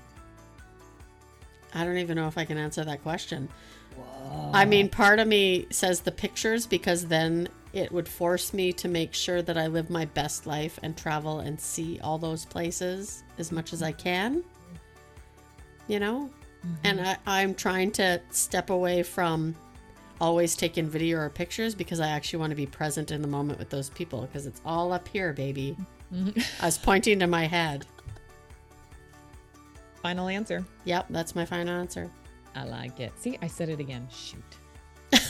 I 1.74 1.84
don't 1.84 1.98
even 1.98 2.16
know 2.16 2.28
if 2.28 2.36
I 2.36 2.44
can 2.44 2.58
answer 2.58 2.84
that 2.84 3.02
question. 3.02 3.48
Whoa. 3.96 4.50
I 4.54 4.64
mean, 4.64 4.88
part 4.88 5.18
of 5.18 5.28
me 5.28 5.66
says 5.70 6.00
the 6.00 6.12
pictures 6.12 6.66
because 6.66 7.06
then 7.06 7.48
it 7.72 7.90
would 7.90 8.06
force 8.06 8.52
me 8.52 8.72
to 8.74 8.88
make 8.88 9.14
sure 9.14 9.40
that 9.42 9.56
I 9.56 9.66
live 9.66 9.88
my 9.88 10.04
best 10.04 10.46
life 10.46 10.78
and 10.82 10.96
travel 10.96 11.40
and 11.40 11.58
see 11.58 11.98
all 12.02 12.18
those 12.18 12.44
places 12.44 13.22
as 13.38 13.50
much 13.50 13.72
as 13.72 13.82
I 13.82 13.92
can. 13.92 14.44
You 15.88 16.00
know? 16.00 16.30
And 16.84 17.00
I, 17.00 17.16
I'm 17.26 17.54
trying 17.54 17.90
to 17.92 18.20
step 18.30 18.70
away 18.70 19.02
from 19.02 19.56
always 20.20 20.54
taking 20.54 20.88
video 20.88 21.18
or 21.18 21.28
pictures 21.28 21.74
because 21.74 21.98
I 21.98 22.08
actually 22.08 22.38
want 22.38 22.50
to 22.50 22.56
be 22.56 22.66
present 22.66 23.10
in 23.10 23.22
the 23.22 23.28
moment 23.28 23.58
with 23.58 23.70
those 23.70 23.90
people 23.90 24.20
because 24.22 24.46
it's 24.46 24.60
all 24.64 24.92
up 24.92 25.08
here, 25.08 25.32
baby. 25.32 25.76
Mhm. 26.14 26.44
I 26.62 26.66
was 26.66 26.78
pointing 26.78 27.18
to 27.18 27.26
my 27.26 27.46
head. 27.46 27.86
Final 30.02 30.28
answer. 30.28 30.64
Yep, 30.84 31.06
that's 31.10 31.34
my 31.34 31.44
final 31.44 31.78
answer. 31.78 32.10
I 32.54 32.64
like 32.64 33.00
it. 33.00 33.12
See, 33.18 33.38
I 33.40 33.46
said 33.46 33.68
it 33.68 33.80
again. 33.80 34.06
Shoot. 34.10 34.42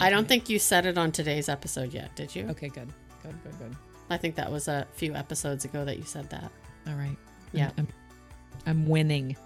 I 0.00 0.10
don't 0.10 0.28
think 0.28 0.48
you 0.48 0.58
said 0.58 0.84
it 0.86 0.98
on 0.98 1.12
today's 1.12 1.48
episode 1.48 1.92
yet, 1.94 2.14
did 2.16 2.34
you? 2.34 2.46
Okay, 2.48 2.68
good. 2.68 2.88
Good, 3.22 3.42
good, 3.42 3.58
good. 3.58 3.76
I 4.10 4.16
think 4.16 4.34
that 4.36 4.50
was 4.50 4.68
a 4.68 4.86
few 4.94 5.14
episodes 5.14 5.64
ago 5.64 5.84
that 5.84 5.96
you 5.96 6.04
said 6.04 6.28
that. 6.30 6.50
All 6.86 6.94
right. 6.94 7.06
I'm- 7.06 7.16
Yeah. 7.52 7.70
I'm, 7.78 7.88
I'm 8.66 8.86
winning. 8.86 9.36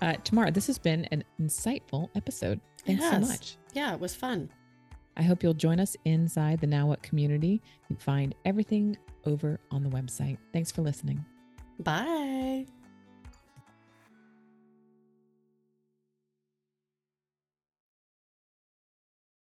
Uh, 0.00 0.14
Tamar, 0.24 0.50
this 0.50 0.66
has 0.68 0.78
been 0.78 1.04
an 1.06 1.24
insightful 1.40 2.08
episode. 2.14 2.60
Thanks 2.86 3.02
so 3.08 3.18
much. 3.20 3.56
Yeah, 3.74 3.92
it 3.94 4.00
was 4.00 4.14
fun. 4.14 4.50
I 5.16 5.22
hope 5.22 5.42
you'll 5.42 5.52
join 5.54 5.80
us 5.80 5.96
inside 6.04 6.60
the 6.60 6.66
Now 6.66 6.86
What 6.86 7.02
community. 7.02 7.48
You 7.48 7.86
can 7.88 7.96
find 7.96 8.34
everything 8.46 8.96
over 9.26 9.58
on 9.70 9.82
the 9.82 9.90
website. 9.90 10.38
Thanks 10.52 10.70
for 10.70 10.80
listening. 10.82 11.22
Bye. 11.80 12.66